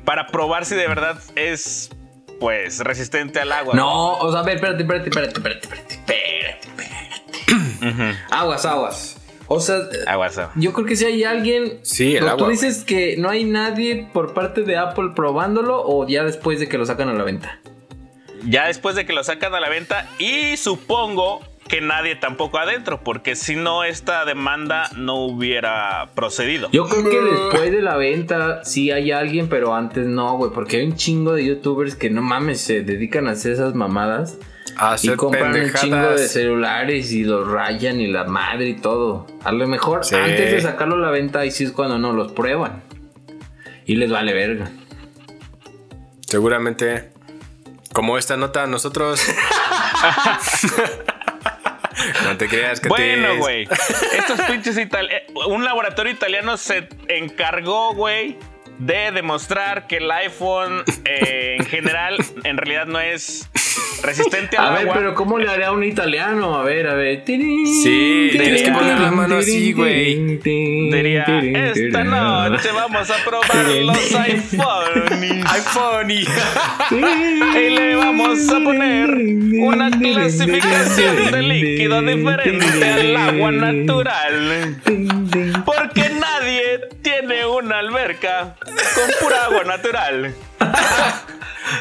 [0.04, 1.90] para probar si de verdad es,
[2.40, 3.74] pues, resistente al agua.
[3.74, 8.18] No, o sea, a ver, espérate, espérate, espérate, espérate, espérate, espérate, espérate.
[8.30, 9.18] Aguas, aguas.
[9.48, 10.38] O sea, Aguas.
[10.38, 10.54] aguas.
[10.56, 11.80] yo creo que si hay alguien.
[11.82, 16.06] Sí, el ¿Tú agua, dices que no hay nadie por parte de Apple probándolo o
[16.06, 17.58] ya después de que lo sacan a la venta?
[18.48, 23.00] Ya después de que lo sacan a la venta y supongo que nadie tampoco adentro,
[23.02, 26.68] porque si no esta demanda no hubiera procedido.
[26.72, 30.78] Yo creo que después de la venta sí hay alguien, pero antes no, güey, porque
[30.78, 34.36] hay un chingo de youtubers que no mames, se dedican a hacer esas mamadas
[34.76, 36.30] A y compran un chingo de pendejadas.
[36.32, 39.26] celulares y los rayan y la madre y todo.
[39.44, 40.14] A lo mejor Sí.
[40.14, 42.82] antes de sacarlo a la venta, ahí sí es cuando no los prueban.
[43.86, 44.70] Y les vale verga.
[46.26, 47.10] Seguramente,
[47.92, 49.20] como esta nota, nosotros.
[52.32, 53.68] no te creas que Bueno, güey.
[54.18, 55.22] Estos pinches italianos.
[55.46, 58.38] Un laboratorio italiano se encargó, güey,
[58.84, 63.48] de demostrar que el iPhone eh, en general en realidad no es
[64.02, 64.94] resistente al A ver, agua.
[64.94, 66.56] pero ¿cómo le haría a un italiano?
[66.56, 67.22] A ver, a ver.
[67.24, 70.38] Sí, tienes que poner la mano así, güey.
[70.38, 71.24] Diría,
[71.74, 75.44] esta noche vamos a probar los iPhones.
[75.52, 76.24] iPhone y.
[77.70, 84.76] Le vamos a poner una clasificación de líquido diferente al agua natural.
[85.64, 86.10] Porque
[87.02, 90.34] tiene una alberca con pura agua natural.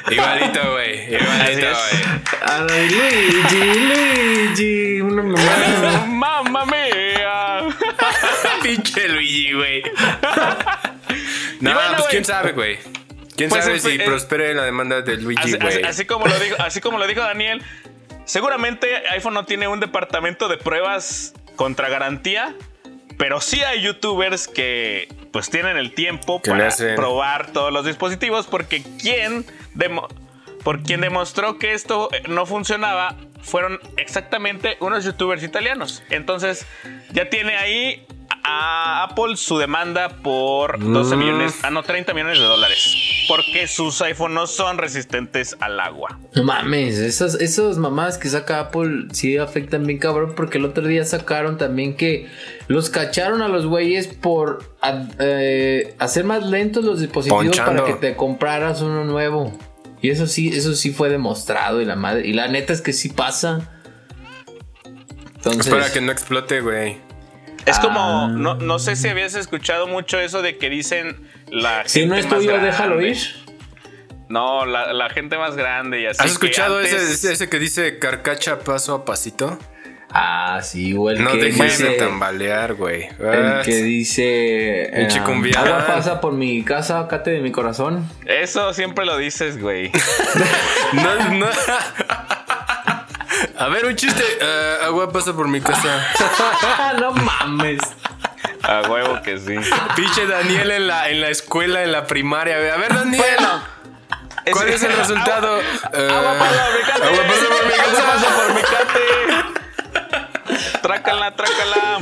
[0.10, 1.14] Igualito, güey.
[1.16, 2.04] Igualito, güey.
[2.46, 6.06] Ay, Luigi, Luigi, una mamá.
[6.08, 7.68] ¡Mamma mía!
[8.64, 9.84] Pinche Luigi, güey.
[11.60, 12.10] No, bueno, pues güey.
[12.12, 12.80] quién sabe, güey.
[13.38, 15.84] ¿Quién Pues, sabe eh, si eh, prospere la demanda de Luigi, Así, así- güey?
[15.84, 17.62] así como lo dijo, así como lo dijo Daniel,
[18.26, 22.56] seguramente iPhone no tiene un departamento de pruebas contra garantía,
[23.22, 28.82] pero sí hay youtubers que pues tienen el tiempo para probar todos los dispositivos porque
[29.00, 29.46] quien
[29.76, 30.08] demo-
[30.64, 36.02] por quien demostró que esto eh, no funcionaba fueron exactamente unos youtubers italianos.
[36.10, 36.66] Entonces
[37.12, 38.06] ya tiene ahí
[38.44, 41.20] a Apple su demanda por 12 Mm.
[41.20, 42.96] millones, ah no, 30 millones de dólares.
[43.28, 46.20] Porque sus iPhone no son resistentes al agua.
[46.36, 50.86] No mames, esas, esas mamadas que saca Apple sí afectan bien cabrón porque el otro
[50.88, 52.28] día sacaron también que
[52.68, 57.84] los cacharon a los güeyes por a- eh, hacer más lentos los dispositivos Ponchando.
[57.84, 59.58] para que te compraras uno nuevo.
[60.02, 62.26] Y eso sí, eso sí fue demostrado y la madre.
[62.28, 63.70] Y la neta es que sí pasa.
[65.36, 66.98] Entonces, Espera que no explote, güey.
[67.66, 67.82] Es Ah.
[67.82, 72.16] como, no, no sé si habías escuchado mucho eso de que dicen la si no
[72.16, 72.68] gente es más tuyo, grande.
[72.68, 73.18] déjalo ir.
[74.30, 76.18] No, la, la gente más grande y así.
[76.20, 79.60] ¿Has que escuchado antes- ese, ese, ese que dice carcacha paso a pasito?
[80.14, 83.04] Ah, sí, o el No que dejes de dice- tambalear, güey.
[83.20, 84.90] El Ah, que dice.
[84.94, 85.66] Pinche eh, cumbián.
[85.68, 88.06] agua pasa por mi casa, cate de mi corazón.
[88.26, 89.92] Eso siempre lo dices, güey.
[90.94, 91.46] No, no.
[93.62, 94.24] A ver, un chiste.
[94.42, 96.08] Eh, agua pasa por mi casa.
[97.00, 97.80] no mames.
[98.64, 99.56] A huevo que sí.
[99.96, 102.56] Pinche Daniel en la, en la escuela, en la primaria.
[102.56, 103.38] A ver, Daniel.
[104.52, 105.60] ¿Cuál es el resultado?
[105.94, 107.04] Eh, Agua pasa por mi cate.
[107.04, 108.04] agua pasa por mi Agua casa.
[108.12, 109.06] pasa por mi cate.
[110.82, 111.98] Trácala, trácala.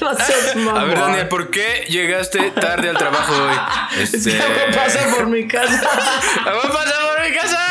[0.00, 0.78] No seas mamón.
[0.80, 3.56] A ver, Daniel, ¿por qué llegaste tarde al trabajo hoy?
[4.02, 4.32] Este.
[4.32, 5.80] ¿Qué pasa por mi casa?
[6.46, 7.67] ¡Agua pasa por mi casa!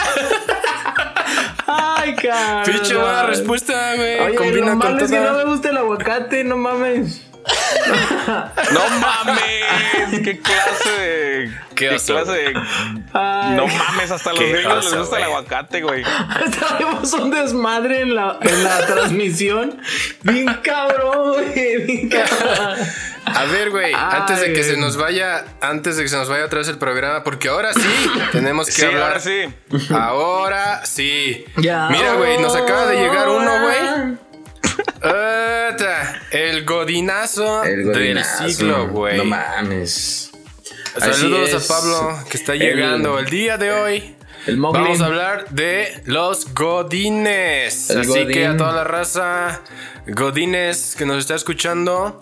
[2.07, 2.75] Ay, cabrón.
[2.75, 4.35] Pinche buena respuesta, güey.
[4.35, 7.26] Combina lo con malo es que no me gusta el aguacate, no mames.
[8.73, 10.21] No mames.
[10.23, 11.57] ¿Qué clase de.
[11.75, 12.53] Qué clase de.
[13.13, 16.03] Ay, No mames, hasta a los gringos les gusta el aguacate, güey.
[16.59, 19.79] Traemos un desmadre en la, en la transmisión.
[20.23, 21.77] Bien cabrón, güey.
[21.85, 22.77] Bien cabrón.
[23.25, 26.45] A ver, güey, antes de que se nos vaya, antes de que se nos vaya
[26.45, 29.03] otra vez el programa, porque ahora sí tenemos que Sí, hablar.
[29.09, 29.53] ahora sí.
[29.93, 31.45] Ahora sí.
[31.57, 31.89] Ya.
[31.89, 34.17] Mira, güey, nos acaba de llegar uno, güey.
[35.09, 38.43] Ota, el godinazo, El godinazo.
[38.43, 39.17] del siglo, güey.
[39.17, 40.31] No mames.
[40.97, 41.75] Saludos Así a.
[41.75, 44.15] Pablo que está llegando el día de hoy.
[44.47, 44.57] El.
[44.57, 47.89] Vamos a hablar de los godines.
[47.89, 48.27] El Así godín.
[48.29, 49.61] que a toda la raza
[50.07, 52.19] godines que nos está escuchando,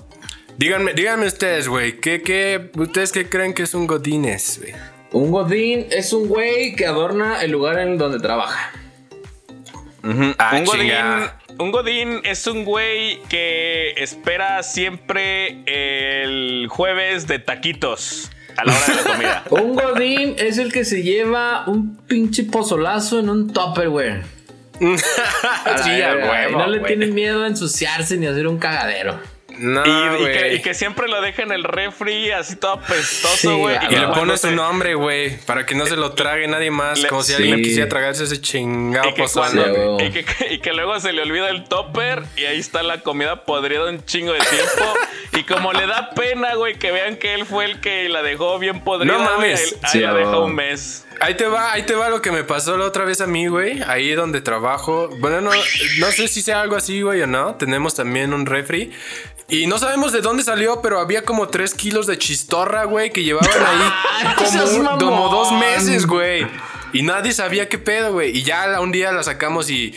[0.58, 4.74] díganme, díganme ustedes, güey, ¿qué, qué, ustedes qué creen que es un godines, güey?
[5.12, 8.72] Un godín es un güey que adorna el lugar en donde trabaja.
[10.38, 10.92] Ah, un, godín.
[11.58, 18.86] Un godín es un güey que espera siempre el jueves de taquitos a la hora
[18.88, 19.44] de la comida.
[19.52, 24.24] Un godín es el que se lleva un pinche pozolazo en un tupperware.
[24.80, 26.88] sí, a huevo, no le güey.
[26.88, 29.20] tienen miedo a ensuciarse ni a hacer un cagadero.
[29.58, 30.56] No, y, y que, güey.
[30.56, 33.78] y que siempre lo deja en el refri así todo apestoso, güey.
[33.90, 37.00] Y le se- su nombre, güey, para que no se lo trague nadie más.
[37.02, 37.38] Le- como si Sí.
[37.42, 40.08] alguien quisiera tragarse ese chingado güey.
[40.08, 43.46] y que- y que luego se le olvida el topper y ahí está la comida
[43.46, 44.94] podrida un chingo de tiempo.
[45.34, 48.58] y como le da pena, güey, que vean que él fue el que la dejó
[48.60, 49.60] bien podrida, No mames.
[49.74, 51.02] ahí, ahí Sí, la dejó un mes.
[51.22, 53.48] Ahí te va, ahí te va lo que me pasó la otra vez a mí,
[53.48, 53.82] güey.
[53.88, 55.10] Ahí donde trabajo.
[55.20, 55.50] Bueno, no,
[56.00, 57.56] no sé si sea algo así, güey, o no.
[57.56, 58.92] Tenemos también un refri.
[59.48, 63.24] Y no sabemos de dónde salió, pero había como 3 kilos de chistorra, güey, que
[63.24, 65.00] llevaban ahí como, mamón.
[65.00, 66.48] como dos meses, güey.
[66.94, 68.36] Y nadie sabía qué pedo, güey.
[68.36, 69.94] Y ya un día la sacamos y.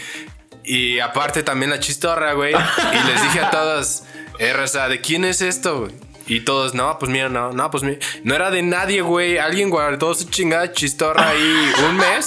[0.65, 2.53] Y aparte también la chistorra, güey.
[2.55, 4.03] Y les dije a todos,
[4.39, 5.93] eh, raza, ¿de quién es esto, güey?
[6.27, 7.99] Y todos, no, pues mira, no, no, pues mira.
[8.23, 9.39] No era de nadie, güey.
[9.39, 12.27] Alguien guardó su chingada chistorra ahí un mes.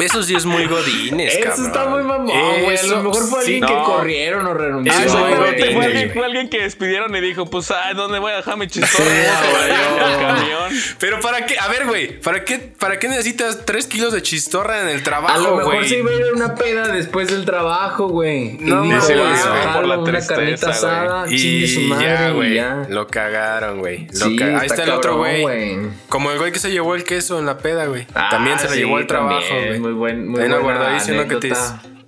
[0.00, 1.66] Eso sí es muy godines, Eso cabrón.
[1.66, 2.76] está muy mamón, güey.
[2.76, 3.54] A lo mejor fue sí.
[3.54, 3.84] alguien que no.
[3.84, 4.86] corrieron o güey.
[4.88, 6.10] exactamente, fue, alguien, güey.
[6.10, 9.04] fue alguien que despidieron y dijo, pues, ay, ¿dónde voy a dejar mi chistorra?
[9.04, 10.80] Güey.
[10.98, 14.80] Pero para qué, a ver, güey, ¿para qué, ¿para qué necesitas 3 kilos de chistorra
[14.82, 15.88] en el A lo trabajo, mejor güey?
[15.88, 18.56] se iba a ir a una peda después del trabajo, güey.
[18.60, 20.76] No, "Ah, güey, por la una carnita güey.
[20.76, 22.60] asada, chingue su Y madre, ya, y güey.
[22.88, 24.06] Lo cagaron, güey.
[24.12, 25.78] Sí, ca- Ahí está, el otro, güey.
[26.08, 28.06] Como el güey que se llevó el queso en la peda, güey.
[28.14, 29.69] Ah, también se lo sí, llevó al trabajo, también.
[29.78, 29.80] Güey.
[29.80, 31.54] Muy buen, muy buena diciendo que te.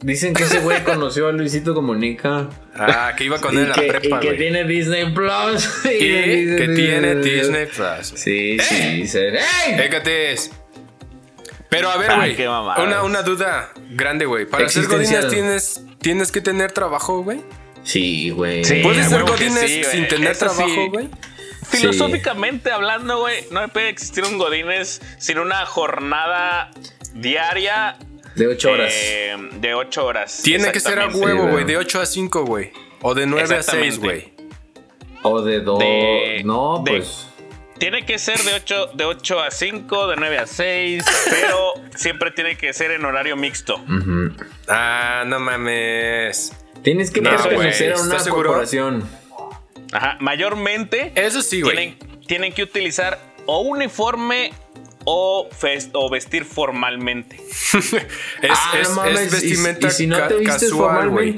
[0.02, 2.48] Dicen que ese güey conoció a Luisito Comunica.
[2.74, 4.36] Ah, que iba con él en la prepa, y que güey.
[4.36, 5.68] tiene Disney Plus.
[5.84, 8.12] Y que tiene Disney Plus.
[8.16, 9.36] Sí, sí, dicen.
[9.36, 9.80] ¡Ey!
[9.80, 10.50] Écates.
[11.68, 12.46] Pero a ver, güey.
[12.84, 14.44] Una, una duda grande, güey.
[14.44, 17.40] Para ser godines tienes, tienes que tener trabajo, güey.
[17.84, 18.64] Sí, güey.
[18.64, 18.80] Sí.
[18.82, 20.56] ¿Puedes ser godines sí, sin tener Eso sí.
[20.56, 21.08] trabajo, güey?
[21.68, 26.70] Filosóficamente hablando, güey, no puede existir un Godínez sin una jornada
[27.14, 27.96] diaria
[28.34, 28.92] De 8 horas.
[28.96, 30.40] eh, de 8 horas.
[30.42, 31.64] Tiene que ser a huevo, güey.
[31.64, 32.72] De 8 a 5, güey.
[33.02, 33.98] O de 9 a 6, Exactamente.
[33.98, 34.32] güey.
[35.24, 35.78] o de 2.
[35.78, 37.28] de- No, de- pues.
[37.78, 42.30] Tiene que ser de 8, de 8 a 5, de 9 a 6, pero siempre
[42.30, 43.74] tiene que ser en horario mixto.
[43.76, 44.30] Ujú.
[44.68, 46.52] Ah, no mames.
[46.82, 49.08] Tienes que No, pertenecer a una corporación.
[49.92, 51.76] Ajá, mayormente Eso sí, güey.
[51.76, 54.52] tienen, tienen que utilizar o uniforme
[55.04, 55.48] o,
[56.10, 57.36] vestir formalmente.
[58.42, 61.34] Es, Ah, es, no mames, es vestimenta y, y si no te vistes casual, güey.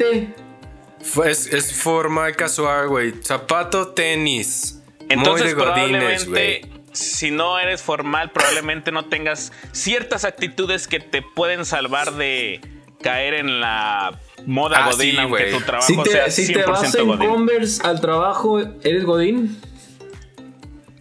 [1.26, 3.12] Es, es formal casual, güey.
[3.22, 4.82] Zapato, tenis.
[5.08, 6.82] Entonces, Muy de godines, probablemente, güey.
[6.92, 12.60] si no eres formal, probablemente no tengas ciertas actitudes que te pueden salvar de
[13.02, 15.52] caer en la moda Ah, godín, sí, aunque güey.
[15.52, 17.28] tu trabajo Si sea te, si 100% te vas en godín.
[17.28, 19.60] Converse al trabajo, ¿eres Godín?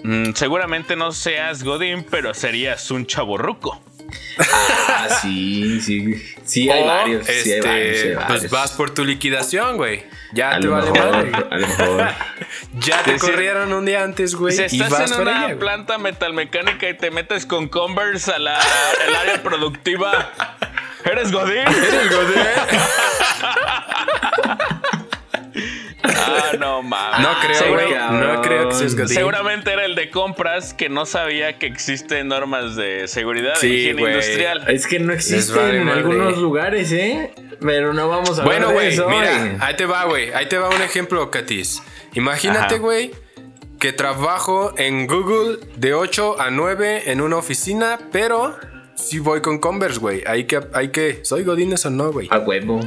[0.04, 3.82] Mm, seguramente no seas godín, pero serías un chaborruco.
[4.38, 6.14] Ah, sí, sí.
[6.46, 7.26] Sí, hay O, varios.
[7.26, 10.04] sí, hay este, varios, sí hay pues vas por tu liquidación, güey.
[10.34, 11.32] Ya a te vale mejor, madre.
[11.50, 12.08] a lo mejor.
[12.80, 13.26] Ya te Sí, sí.
[13.32, 14.56] corrieron un día antes, güey.
[14.56, 15.60] Si y estás vas en una güey.
[15.60, 20.32] planta metalmecánica y te metes con Converse a la al área productiva,
[21.06, 21.60] ¿eres godín?
[21.68, 22.44] ¿Eres godín?
[26.04, 27.20] Ah, no mames.
[27.22, 27.94] No creo, güey.
[28.12, 29.08] No creo que seas godín.
[29.16, 33.70] Seguramente era el de compras que no sabía que existen normas de seguridad Sí, e
[33.80, 34.66] higiene industrial.
[34.68, 36.00] Es que no existen vale en madre.
[36.00, 37.34] algunos lugares, ¿eh?
[37.62, 40.32] Pero no vamos a Bueno, hablar de güey, mira, ahí te va, güey.
[40.34, 41.82] Ahí te va un ejemplo, Katis.
[42.14, 43.12] Imagínate, güey,
[43.80, 48.58] que trabajo en Google de 8 a 9 en una oficina, pero
[48.96, 50.24] sí voy con Converse, güey.
[50.28, 52.28] Hay que, hay que, ¿soy godines o no, güey?
[52.32, 52.80] A huevo.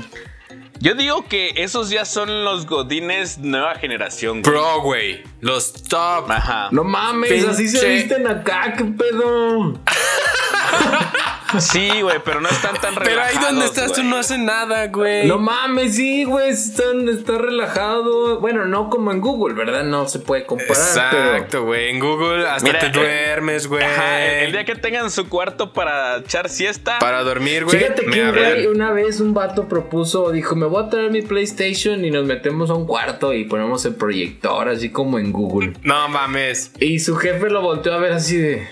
[0.80, 4.42] Yo digo que esos ya son los godines nueva generación.
[4.42, 4.54] güey.
[4.54, 5.22] Pro, güey.
[5.40, 6.30] Los top.
[6.30, 6.68] Ajá.
[6.70, 9.78] No mames, así se visten acá, qué pedo.
[11.60, 14.86] Sí, güey, pero no están tan Pero ahí donde relajados, estás tú no haces nada,
[14.88, 15.26] güey.
[15.26, 18.40] No mames, sí, güey, están, está relajado.
[18.40, 19.84] Bueno, no como en Google, ¿verdad?
[19.84, 20.76] No se puede comparar,
[21.10, 21.26] pero.
[21.36, 21.90] Exacto, güey.
[21.90, 23.84] En Google hasta Mira, te eh, duermes, güey.
[23.84, 26.98] Ajá, el, día que tengan su cuarto para echar siesta.
[26.98, 27.78] Para dormir, güey.
[27.78, 32.04] Fíjate que güey, una vez un vato propuso, dijo, me voy a traer mi PlayStation
[32.04, 35.74] y nos metemos a un cuarto y ponemos el proyector, así como en Google.
[35.82, 36.72] No mames.
[36.80, 38.68] Y su jefe lo volteó a ver así de...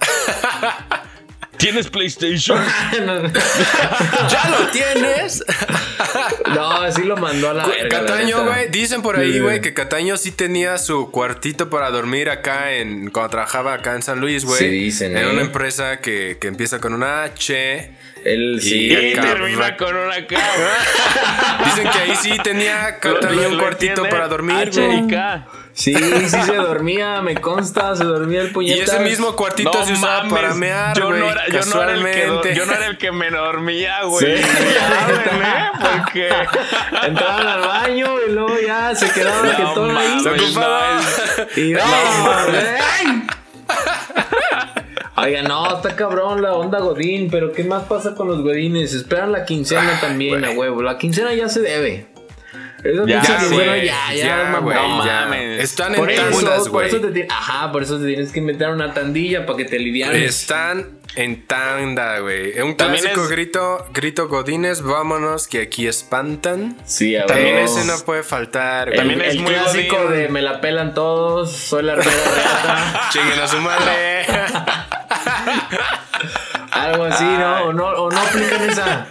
[1.60, 2.58] ¿Tienes PlayStation?
[2.92, 5.44] ¿Ya lo tienes?
[6.54, 7.88] no, así lo mandó a la verga.
[8.00, 8.68] Cataño, güey.
[8.70, 9.40] Dicen por ahí, Sí.
[9.40, 13.10] güey, que Cataño sí tenía su cuartito para dormir acá en.
[13.10, 14.58] Cuando trabajaba acá en San Luis, güey.
[14.58, 15.30] Sí, dicen, En ¿eh?
[15.30, 17.92] una empresa que, que empieza con una H.
[18.24, 18.92] Él sí.
[18.92, 20.36] Y termina con una K.
[21.64, 25.08] Dicen que ahí sí tenía Cataño un cuartito para dormir, H güey.
[25.74, 25.80] Y.
[25.80, 28.92] Sí, sí se dormía, me consta, se dormía el Y puñetazo.
[28.96, 31.20] ese mismo cuartito No se usaba mames, para mear, yo, güey.
[31.20, 32.54] no era, yo, no era el que, do- casualmente.
[32.54, 34.26] yo no era el que me dormía, güey.
[34.36, 34.42] Sí.
[34.42, 35.70] ¿eh?
[35.80, 36.28] Porque.
[37.06, 40.20] Entraban al baño y luego ya se quedaban No jetón ahí.
[40.20, 41.00] Se ocupaba.
[41.56, 43.22] no, Y No, no, ¡ey!
[45.16, 48.94] Oiga, no, está cabrón la onda Godín, pero ¿qué más pasa con los Godines?
[48.94, 50.80] Esperan la quincena también, a huevo.
[50.82, 52.06] La quincena ya se debe.
[53.06, 55.26] Ya, sí, güey, ya, ya, ya, güey, no ya.
[55.26, 55.62] mames.
[55.64, 56.90] Están Por en eso, tandas, güey.
[57.28, 60.22] ajá, por eso te tienes que meter una tandilla para que te livianes.
[60.22, 62.58] Están en tanda, güey.
[62.60, 66.76] Un También clásico es- grito, grito Godines, vámonos, que aquí espantan.
[66.86, 68.96] Sí, a También ese no puede faltar, El.
[68.96, 70.12] También es el muy clásico Godín.
[70.12, 73.00] de me la pelan todos, soy la hermana reata.
[73.12, 74.24] Chinguen a su madre.
[76.70, 77.64] Algo así, ¿no?
[77.64, 79.06] O no, o no aplican esa.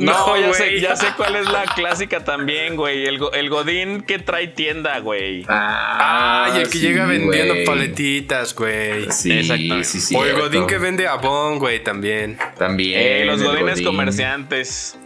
[0.00, 3.04] No, No, ya, sé, ya sé cuál es la clásica también, güey.
[3.06, 5.44] El, go- el Godín que trae tienda, güey.
[5.48, 7.66] Ah, Ay, el que sí, llega vendiendo güey.
[7.66, 9.10] paletitas, güey.
[9.12, 9.84] Sí, Exactamente.
[9.84, 10.14] sí, sí.
[10.16, 12.38] o el Godín que vende abón, güey, también.
[12.58, 12.98] También.
[13.00, 13.84] Eh, los Godines Godín.
[13.86, 14.98] comerciantes.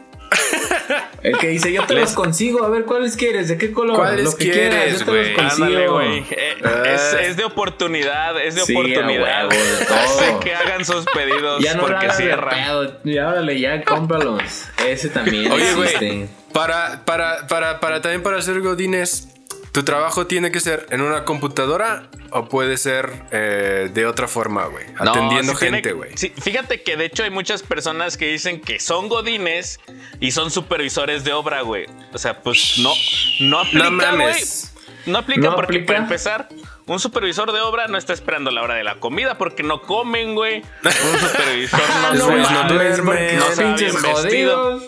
[1.23, 2.65] El que dice, yo te Les- los consigo.
[2.65, 3.49] A ver, ¿cuáles quieres?
[3.49, 3.97] ¿De qué color?
[3.97, 5.65] ¿Cuáles Lo que quieres, quieras, yo te los consigo.
[5.67, 6.19] Ándale, güey.
[6.31, 6.83] Eh, Ah.
[6.87, 9.49] es, es de oportunidad, es de Sí, oportunidad.
[9.51, 12.57] Hace que hagan sus pedidos Ya no porque cierran.
[13.05, 14.43] Ya, órale, ya cómpralos.
[14.87, 15.99] Ese también Oye, existe.
[16.09, 19.29] güey, para, para, para, para también para hacer godines,
[19.75, 24.67] ¿Tu trabajo tiene que ser en una computadora o puede ser eh, de otra forma,
[24.67, 24.87] güey?
[25.05, 26.13] No, Atendiendo sí gente, güey.
[26.17, 29.81] sí, fíjate que de hecho hay muchas personas que dicen que son godines
[30.21, 31.87] y son supervisores de obra, güey.
[32.13, 32.93] O sea, pues no,
[33.41, 34.07] no aplica, No güey.
[34.13, 34.73] mames.
[35.07, 35.87] No aplica ¿No porque aplica?
[35.87, 36.49] para empezar,
[36.87, 40.35] un supervisor de obra no está esperando la hora de la comida porque no comen,
[40.35, 40.63] güey.
[40.85, 42.27] Un supervisor no, no no
[43.55, 44.83] se va pinches bien vestido.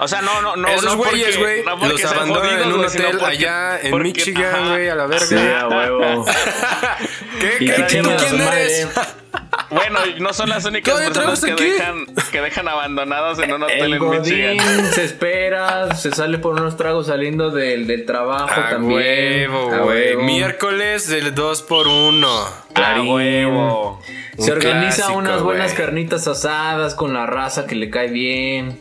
[0.00, 0.68] O sea, no, no, no.
[0.68, 4.68] Esos no güeyes, güey, no los abandonan en un hotel porque- allá en porque- Michigan,
[4.70, 5.26] güey, a la verga.
[5.26, 6.24] Sí, a huevo.
[7.40, 7.56] ¿Qué?
[7.58, 7.66] ¿Qué?
[7.66, 8.88] que ¿Tú quién eres?
[9.70, 11.64] Bueno, no son las únicas ¿Todavía personas que aquí?
[11.64, 14.92] dejan, que dejan abandonados en un hotel El en Michigan.
[14.92, 19.50] Se espera, se sale por unos tragos saliendo del, del trabajo A también.
[19.50, 20.08] huevo, A güey.
[20.16, 20.22] huevo.
[20.22, 23.08] Miércoles del 2 por 1 A Clarín.
[23.12, 24.00] huevo.
[24.38, 28.80] Se Un organiza clásico, unas buenas carnitas asadas con la raza que le cae bien.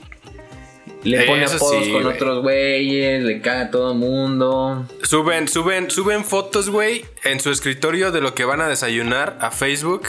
[1.04, 4.86] Le pone Eso apodos sí, con otros güeyes, le caga a todo el mundo.
[5.04, 9.52] Suben, suben, suben fotos, güey, en su escritorio de lo que van a desayunar a
[9.52, 10.08] Facebook.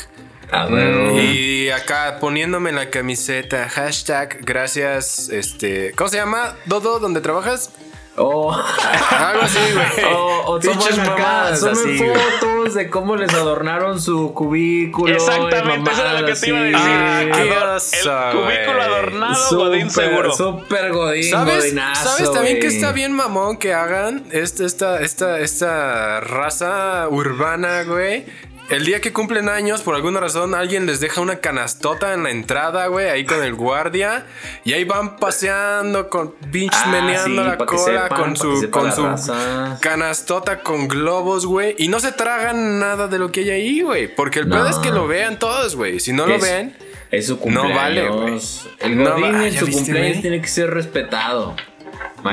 [1.21, 6.57] Y acá poniéndome la camiseta, hashtag, gracias, este, ¿cómo se llama?
[6.67, 6.99] ¿Dodo?
[6.99, 7.71] ¿Dónde trabajas?
[8.17, 8.53] Oh.
[9.11, 10.15] Algo así, güey.
[10.15, 11.99] O, o toman acá, mamadas güey.
[11.99, 15.13] fotos de cómo les adornaron su cubículo.
[15.15, 16.79] Exactamente, eso era lo que te iba a decir.
[16.79, 18.87] Ah, oso, el cubículo güey.
[18.87, 20.33] adornado, Godín seguro.
[20.33, 25.41] Súper godín, ¿Sabes, godinazo, ¿sabes también que está bien mamón que hagan esta, esta, esta,
[25.41, 28.27] esta raza urbana, güey?
[28.71, 32.31] El día que cumplen años, por alguna razón, alguien les deja una canastota en la
[32.31, 34.25] entrada, güey, ahí con el guardia.
[34.65, 38.91] Y ahí van paseando con pinche Ah, meneando sí, la cola sepan, con su, con
[38.93, 39.79] su raza.
[39.83, 41.77] canastota con globos, güey.
[41.79, 44.09] Y no se tragan nada de lo que hay ahí, güey.
[44.09, 44.57] Porque el No.
[44.57, 46.01] pedo es que lo vean todos, güey.
[46.01, 46.75] Si no lo Es- ven,
[47.11, 47.77] Es su No cumpleaños.
[47.77, 48.41] vale, güey.
[48.81, 51.55] El No godín va- en ¿ya su viste, cumpleaños tiene que ser respetado.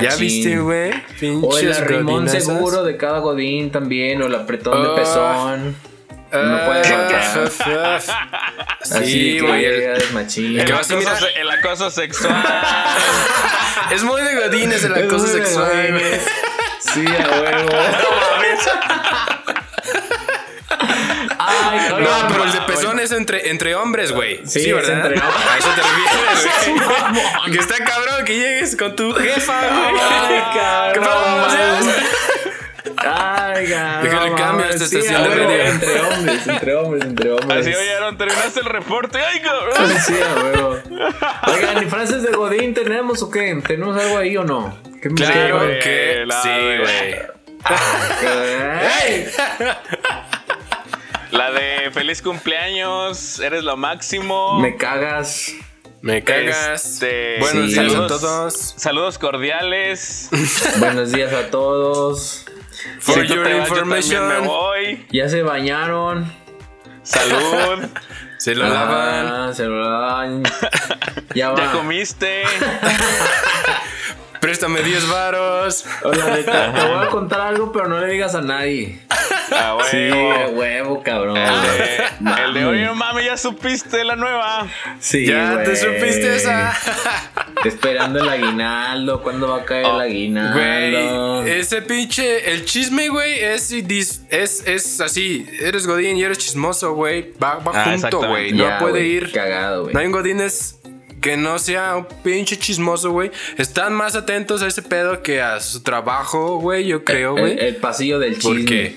[0.01, 0.89] ya viste, güey.
[0.89, 2.45] O el Pinches arrimón godinazas.
[2.45, 4.89] seguro de cada godín también, o el apretón Ah.
[4.89, 5.90] de pezón.
[6.31, 7.21] No puede Ah,
[7.59, 8.01] faltar.
[9.05, 9.65] Sí, güey.
[9.65, 12.43] el- el acoso, el acoso sexual.
[13.91, 16.19] Es muy de godines el acoso Es sexual, güey.
[16.93, 17.69] Sí, a huevo.
[21.43, 24.41] Ay, No, oigan, pero el de pezón es entre, entre hombres, güey.
[24.45, 25.05] Sí, Sí, es ¿verdad?
[25.05, 25.45] entre hombres.
[25.51, 26.47] A eso te refieres,
[27.43, 27.51] güey.
[27.51, 30.01] Que está cabrón que llegues con tu jefa, güey.
[30.01, 31.03] Ay, cabrón.
[31.51, 32.50] ¿Qué?
[33.03, 34.03] Ay, cabrón.
[34.03, 35.63] Déjale cambio a esta Sí, estación a de radio.
[35.65, 37.59] Entre hombres, entre hombres, entre hombres.
[37.67, 39.19] Así, oye, Aaron, terminaste el reporte.
[39.19, 39.73] ¡Ay, cabrón!
[40.05, 40.79] Sí, a huevo.
[41.53, 43.59] Oigan, ¿y frases de Godín tenemos o qué?
[43.65, 44.77] ¿Tenemos algo ahí o no?
[45.01, 47.15] ¿Qué me Claro güey, que la sí, de- güey.
[47.63, 49.27] Ay,
[51.31, 54.59] La de feliz cumpleaños, eres lo máximo.
[54.59, 55.53] Me cagas.
[56.01, 56.85] Me cagas.
[56.85, 57.79] Este, Buenos sí.
[57.79, 58.73] días a saludos- todos.
[58.77, 60.29] Saludos cordiales.
[60.79, 62.45] Buenos días a todos.
[62.99, 64.27] For your te information.
[64.27, 65.05] me voy.
[65.11, 66.31] Ya se bañaron.
[67.03, 67.85] Salud.
[68.37, 69.27] Se lo lavan.
[69.27, 70.41] Ah, se lo lavan.
[71.35, 71.57] Ya va.
[71.63, 72.41] ¿Ya comiste?
[74.41, 75.85] Préstame 10 varos.
[76.01, 78.99] Hola, neta, te voy a contar algo, pero no le digas a nadie.
[79.57, 79.87] A huevo.
[79.89, 80.09] Sí,
[80.55, 81.37] huevo, cabrón.
[81.37, 84.67] El de, el de, oye, mami, ya supiste la nueva.
[84.99, 86.73] Sí, ya te supiste esa.
[87.65, 89.21] Esperando el aguinaldo.
[89.21, 91.41] ¿Cuándo va a caer Oh, el aguinaldo?
[91.41, 95.45] Güey, ese pinche, el chisme, güey, es, es, es así.
[95.59, 97.31] Eres Godín y eres chismoso, güey.
[97.41, 98.51] Va, va Ah, junto, güey.
[98.53, 99.31] No Ya, puede ir.
[99.31, 99.93] Cagado, güey.
[99.93, 100.79] No hay un Godines
[101.21, 103.31] que no sea un pinche chismoso, güey.
[103.57, 107.59] Están más atentos a ese pedo que a su trabajo, güey, yo creo, el, güey.
[107.59, 108.57] el pasillo del chisme.
[108.59, 108.95] Porque,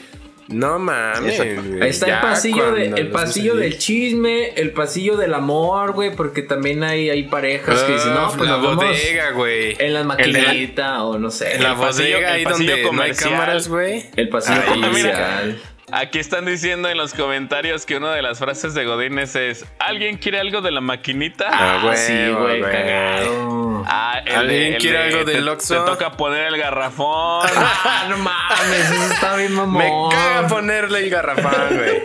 [0.48, 1.40] no mames.
[1.40, 6.42] Ahí está el pasillo, de, el pasillo del chisme, el pasillo del amor, güey, porque
[6.42, 9.76] también hay, hay parejas que dicen, no, Ah, pues la nos bodega, güey.
[9.78, 11.54] en las El- maquinitas o no sé.
[11.54, 14.04] En la el pasillo- bodega el ahí pasillo donde no hay cámaras, güey.
[14.16, 15.60] El pasillo Ahí, comercial.
[15.96, 20.16] Aquí están diciendo en los comentarios que una de las frases de Godines es: ¿Alguien
[20.16, 21.46] quiere algo de la maquinita?
[21.52, 22.72] Ah, güey, sí, güey, güey.
[22.72, 23.84] cagado.
[23.86, 25.84] Ah, el ¿Alguien el quiere algo del Oxxo?
[25.84, 27.48] Te toca poner el garrafón.
[27.86, 29.78] Ah, no mames, eso está bien mamón.
[29.78, 32.02] Me caga ponerle el garrafón, güey.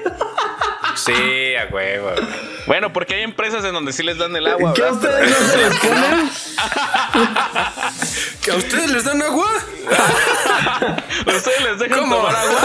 [0.95, 2.11] Sí, a huevo.
[2.67, 5.47] bueno, porque hay empresas en donde sí les dan el agua, ¿Qué a ustedes no
[5.47, 6.29] se los ponen?
[8.43, 9.47] ¿Que ¿A ustedes les dan agua?
[11.25, 12.15] ¿Ustedes les dejan ¿Cómo?
[12.17, 12.59] tomar agua?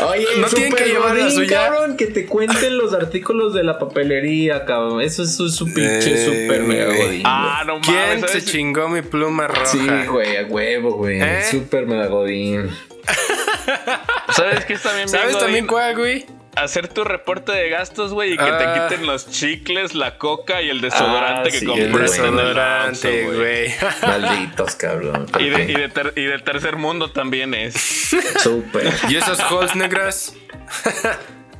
[0.00, 1.64] Oye, No tienen que llevar la suya.
[1.64, 5.00] cabrón, que te cuenten los artículos de la papelería, cabrón.
[5.00, 7.22] Eso es su, su pinche Eh, super mega godín.
[7.24, 8.24] Ah, no mames.
[8.24, 9.66] ¿Quién se chingó mi pluma roja?
[9.66, 11.20] Sí, güey, a huevo, güey.
[11.20, 11.42] ¿Eh?
[11.50, 12.70] Super mega godín.
[14.36, 15.40] ¿Sabes qué está bien bien ¿Sabes Godín?
[15.44, 16.26] también cuál, güey?
[16.56, 18.58] Hacer tu reporte de gastos, güey, y que Ah.
[18.58, 22.24] te quiten los chicles, la coca y el desodorante Ah, que sí, El compraste en
[22.26, 23.74] el desodorante, güey.
[24.02, 25.26] Malditos, cabrón.
[25.38, 27.74] Y de, y, de ter- y de tercer mundo también es.
[28.42, 28.92] Súper.
[29.08, 30.34] ¿Y esas halls negras?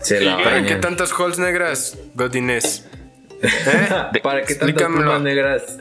[0.00, 2.86] Se la ¿Para qué tantas halls negras, Godines?
[4.22, 5.78] ¿Para qué tantas plumas negras?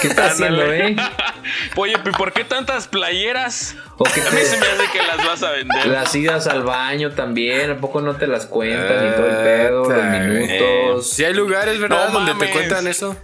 [0.00, 0.96] ¿Qué estás haciendo, eh?
[1.76, 3.76] Oye, ¿y por qué tantas playeras?
[3.98, 5.86] ¿O qué A mí se me hace que las vas a vender.
[5.86, 9.84] Las idas al baño también, ¿a poco no te las cuentan y todo el pedo,
[9.90, 11.10] los Ah, minutos?
[11.10, 12.08] Si hay lugares, ¿verdad?
[12.08, 13.16] No donde te cuentan eso.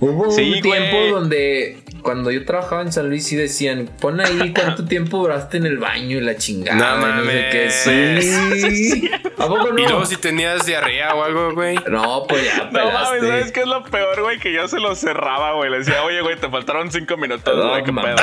[0.00, 1.10] Hubo Sí, un tiempo güey.
[1.10, 5.66] donde cuando yo trabajaba en San Luis sí decían, pon ahí cuánto tiempo duraste en
[5.66, 6.96] el baño y la chingada.
[6.96, 7.70] No y sé qué.
[7.86, 8.60] mames.
[8.82, 9.10] Sí.
[9.38, 9.78] ¿A poco no?
[9.78, 11.76] Y luego si tenías diarrea o algo, güey.
[11.88, 14.38] No, pues ya No mames, ¿sabes qué es lo peor, güey?
[14.38, 15.70] Que yo se lo cerraba, güey.
[15.70, 18.16] Le decía, oye, güey, te faltaron cinco minutos, No, güey, qué pedo.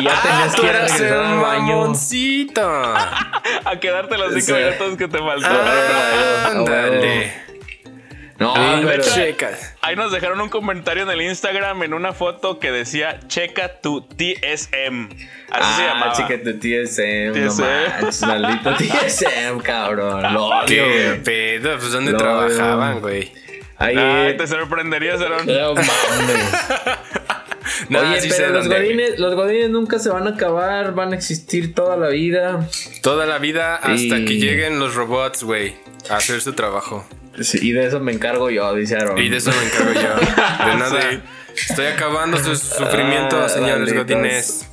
[0.00, 1.78] Y ya tenías Tú que ir a regresar al baño.
[1.78, 2.62] mamoncito.
[3.64, 4.52] A quedarte los cinco Sí.
[4.54, 5.60] minutos que te faltaron.
[5.66, 7.32] Ah, Ándale.
[8.38, 9.02] No, Ah, pero...
[9.02, 9.50] checa.
[9.82, 14.00] Ahí nos dejaron un comentario en el Instagram en una foto que decía, checa tu
[14.02, 15.08] TSM.
[15.50, 16.12] Así se Ah, llamaba.
[16.12, 17.62] chica, tu TSM, no TSM.
[18.00, 20.22] manches, maldito TSM, cabrón.
[20.32, 21.78] Lo odio, ¿Qué pedo?
[21.78, 23.32] Pues ¿dónde Lo- trabajaban, güey?
[23.78, 25.46] Ahí, Ay, te sorprendería, Aaron.
[25.46, 25.72] no
[28.00, 31.74] Oye, sí pero los godines, los godines nunca se van a acabar, van a existir
[31.74, 32.68] toda la vida.
[33.02, 35.74] Toda la vida hasta Y- que lleguen los robots, güey,
[36.10, 37.06] a hacer su trabajo.
[37.40, 39.18] Sí, y de eso me encargo yo, dice Aaron.
[39.18, 40.00] Y de eso me encargo yo.
[40.66, 41.00] De nada.
[41.10, 41.20] Sí.
[41.70, 44.06] Estoy acabando su sufrimiento, Ah, señores malditos.
[44.06, 44.68] godines.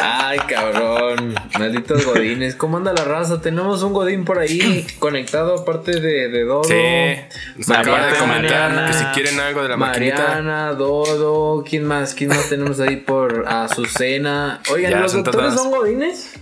[0.00, 1.34] Ay, cabrón.
[1.58, 2.54] Malditos godines.
[2.54, 3.40] ¿Cómo anda la raza?
[3.40, 6.64] Tenemos un godín por ahí conectado aparte de, de Dodo.
[6.64, 6.74] Sí.
[7.56, 10.16] Nos acaba de comentar Mariana, que si quieren algo de la maquinita.
[10.22, 12.14] Mariana, Dodo, ¿quién más?
[12.14, 14.60] ¿Quién más tenemos ahí por Azucena?
[14.70, 15.54] Oigan, Ya, ¿los doctores todas.
[15.54, 16.34] son godines?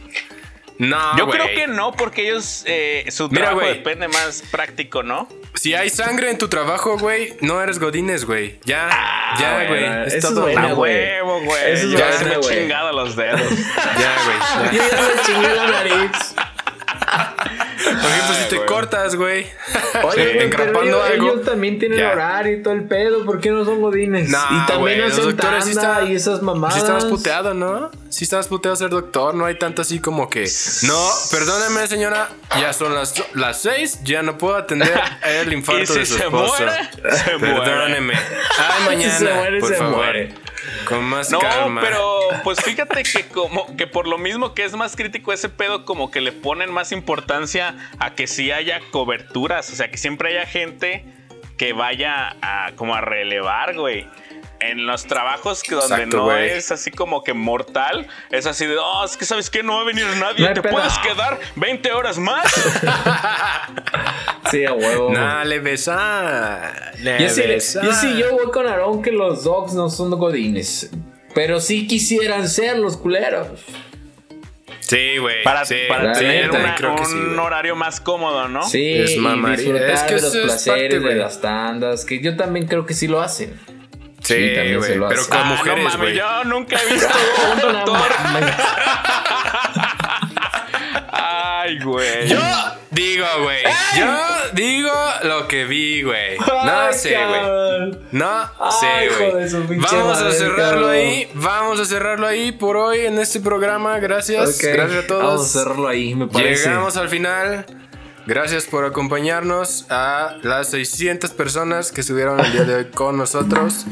[0.79, 5.29] No, Yo creo que no, porque ellos, eh, su Mira, trabajo depende más práctico, ¿no?
[5.55, 8.59] Si hay sangre en tu trabajo, güey, no eres godines, güey.
[8.65, 8.91] Ya,
[9.39, 10.07] ya, bueno, güey.
[10.09, 10.43] Es es todo.
[10.43, 10.61] bueno.
[10.67, 10.95] A güey.
[10.95, 11.73] huevo, güey.
[11.73, 12.59] Eso es ya bueno, se me he güey.
[12.59, 13.41] chingado los dedos.
[13.99, 14.77] Ya, güey.
[14.77, 14.97] Yo ya.
[14.97, 16.34] ya me chingué la nariz.
[17.85, 18.67] Por ejemplo, si te güey.
[18.69, 19.47] cortas, güey.
[20.05, 21.31] Oye, pero Engrapando ellos, algo.
[21.33, 22.13] ellos también tienen Ya.
[22.13, 23.25] horario y todo el pedo.
[23.25, 24.29] ¿Por qué no son godines?
[24.29, 26.75] No, y también güey, los hacen doctores sí están- y esas mamadas.
[26.75, 27.91] Sí estabas puteado, ¿no?
[28.09, 30.49] Sí estabas puteado ser doctor, no hay tanto así como que...
[30.83, 32.29] No, perdóneme señora,
[32.61, 34.93] ya son las, las seis, ya no puedo atender
[35.25, 36.55] el Y infarto si de su se esposo.
[36.63, 36.91] muere,
[37.25, 37.61] se muere.
[37.61, 38.15] Perdóneme.
[38.15, 39.97] Ay, Si mañana, se muere, por se favor.
[39.97, 40.35] muere.
[40.89, 41.81] Con más No, calma.
[41.81, 45.85] pero pues fíjate que como que por lo mismo que es más crítico ese pedo,
[45.85, 50.31] como que le ponen más importancia a que sí haya coberturas, o sea, que siempre
[50.31, 51.05] haya gente
[51.57, 54.07] que vaya a como a relevar, güey.
[54.71, 58.77] En los trabajos que donde Exacto, no es así como que mortal, es así de,
[58.79, 60.73] oh, es que sabes que no va a venir nadie, No te pedo.
[60.73, 62.45] puedes quedar 20 horas más.
[64.51, 65.11] Sí, a huevo.
[65.13, 66.93] Dale, besa.
[67.19, 67.43] Yo sí,
[67.83, 70.91] yo sí, yo voy con Aarón que los dogs no son godines.
[71.35, 73.49] Pero sí quisieran ser los culeros.
[74.81, 75.43] Sí, güey.
[75.43, 75.75] Para, sí,
[76.19, 77.39] tener una- creo que sí, un güey.
[77.39, 78.63] horario más cómodo, ¿no?
[78.69, 82.05] Sí, Es y disfrutar es que de los placeres parte, de las tandas.
[82.05, 83.59] Que yo también creo que sí lo hacen.
[84.25, 84.91] Sí, Sí, también güey.
[84.91, 85.31] se lo Pero hace.
[85.31, 86.15] con Ah, no mujeres, mames, güey.
[86.17, 87.09] yo nunca he visto
[87.53, 88.11] un No doctor.
[88.25, 88.55] mames.
[91.13, 92.27] Ay, güey.
[92.29, 92.39] Yo
[92.91, 93.63] digo, güey.
[93.99, 94.07] Yo
[94.53, 96.39] digo lo que vi, güey.
[96.39, 97.99] No Ay, sé, güey.
[98.13, 99.79] No Ay, sé, güey.
[99.79, 100.57] Vamos a cerrarlo
[100.87, 100.91] cabrón.
[100.91, 101.29] ahí.
[101.35, 103.99] Vamos a cerrarlo ahí por hoy en este programa.
[103.99, 104.57] Gracias.
[104.57, 105.23] Ok, Gracias a todos.
[105.25, 106.69] Vamos a cerrarlo ahí, me parece.
[106.69, 107.67] Llegamos al final.
[108.27, 113.85] Gracias por acompañarnos a las 600 personas que estuvieron el día de hoy con nosotros.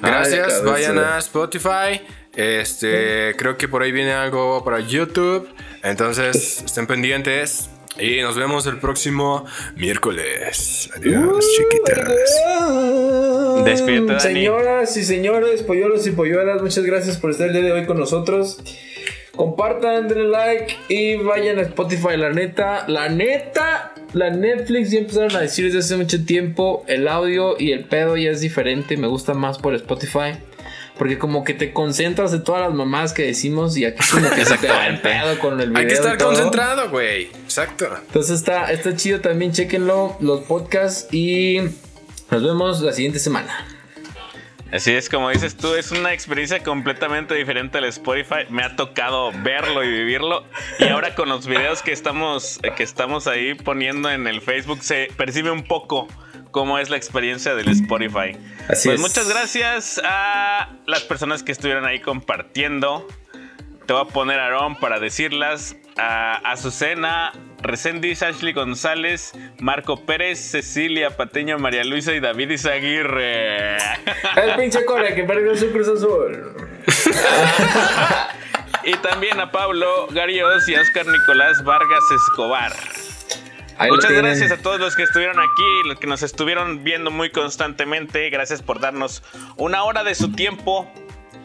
[0.00, 0.62] Gracias.
[0.64, 2.00] Vayan a Spotify.
[2.34, 5.48] Este, creo que por ahí viene algo para YouTube.
[5.82, 7.68] Entonces, estén pendientes.
[7.98, 9.44] Y nos vemos el próximo
[9.76, 10.88] miércoles.
[10.96, 12.08] Adiós, chiquitas.
[13.64, 14.20] Despídete, Dani.
[14.20, 17.98] Señoras y señores, polluelos y polluelas, muchas gracias por estar el día de hoy con
[17.98, 18.58] nosotros.
[19.40, 22.18] Compartan, denle like y vayan a Spotify.
[22.18, 27.08] La neta, la neta, la Netflix ya empezaron a decir desde hace mucho tiempo el
[27.08, 28.98] audio y el pedo ya es diferente.
[28.98, 30.34] Me gusta más por Spotify.
[30.98, 34.44] Porque como que te concentras de todas las mamás que decimos y aquí como que
[34.44, 35.80] se te va el pedo con el video.
[35.80, 37.28] Hay que estar concentrado, güey.
[37.42, 37.88] Exacto.
[38.08, 41.60] Entonces está, está chido también, chequenlo, los podcasts y
[42.30, 43.79] nos vemos la siguiente semana.
[44.72, 48.46] Así es, como dices tú, es una experiencia completamente diferente al Spotify.
[48.50, 50.44] Me ha tocado verlo y vivirlo.
[50.78, 55.08] Y ahora con los videos que estamos, que estamos ahí poniendo en el Facebook, se
[55.16, 56.06] percibe un poco
[56.52, 58.36] cómo es la experiencia del Spotify.
[58.68, 59.00] Así pues es.
[59.00, 63.08] muchas gracias a las personas que estuvieron ahí compartiendo.
[63.86, 65.76] Te voy a poner a Aaron para decirlas.
[66.02, 67.32] A Azucena
[67.62, 73.76] Reséndiz, Ashley González, Marco Pérez, Cecilia Pateño, María Luisa y David Izaguirre.
[74.36, 76.54] El pinche core que perdió su cruz azul.
[78.84, 82.72] y también a Pablo Garios y Oscar Nicolás Vargas Escobar.
[83.76, 87.30] Ahí Muchas gracias a todos los que estuvieron aquí, los que nos estuvieron viendo muy
[87.30, 88.28] constantemente.
[88.30, 89.22] Gracias por darnos
[89.56, 90.90] una hora de su tiempo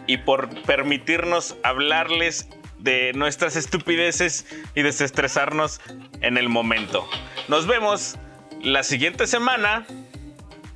[0.08, 2.48] y por permitirnos hablarles
[2.86, 5.82] de nuestras estupideces y desestresarnos
[6.22, 7.06] en el momento.
[7.48, 8.16] Nos vemos
[8.62, 9.88] la siguiente semana,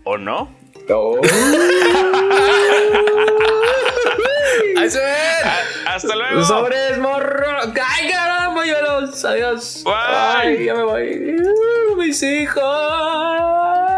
[0.03, 0.53] ¿o no?
[0.89, 1.21] Oh.
[4.77, 5.51] ¡Ahí se ven!
[5.85, 6.43] Hasta luego.
[6.43, 7.45] Sobres, morro.
[7.61, 9.23] ¡Ay, caramba, llévalos!
[9.23, 9.83] Adiós.
[9.85, 9.93] Bye.
[9.95, 11.35] Ay, ya me voy.
[11.97, 13.88] Mis hijos.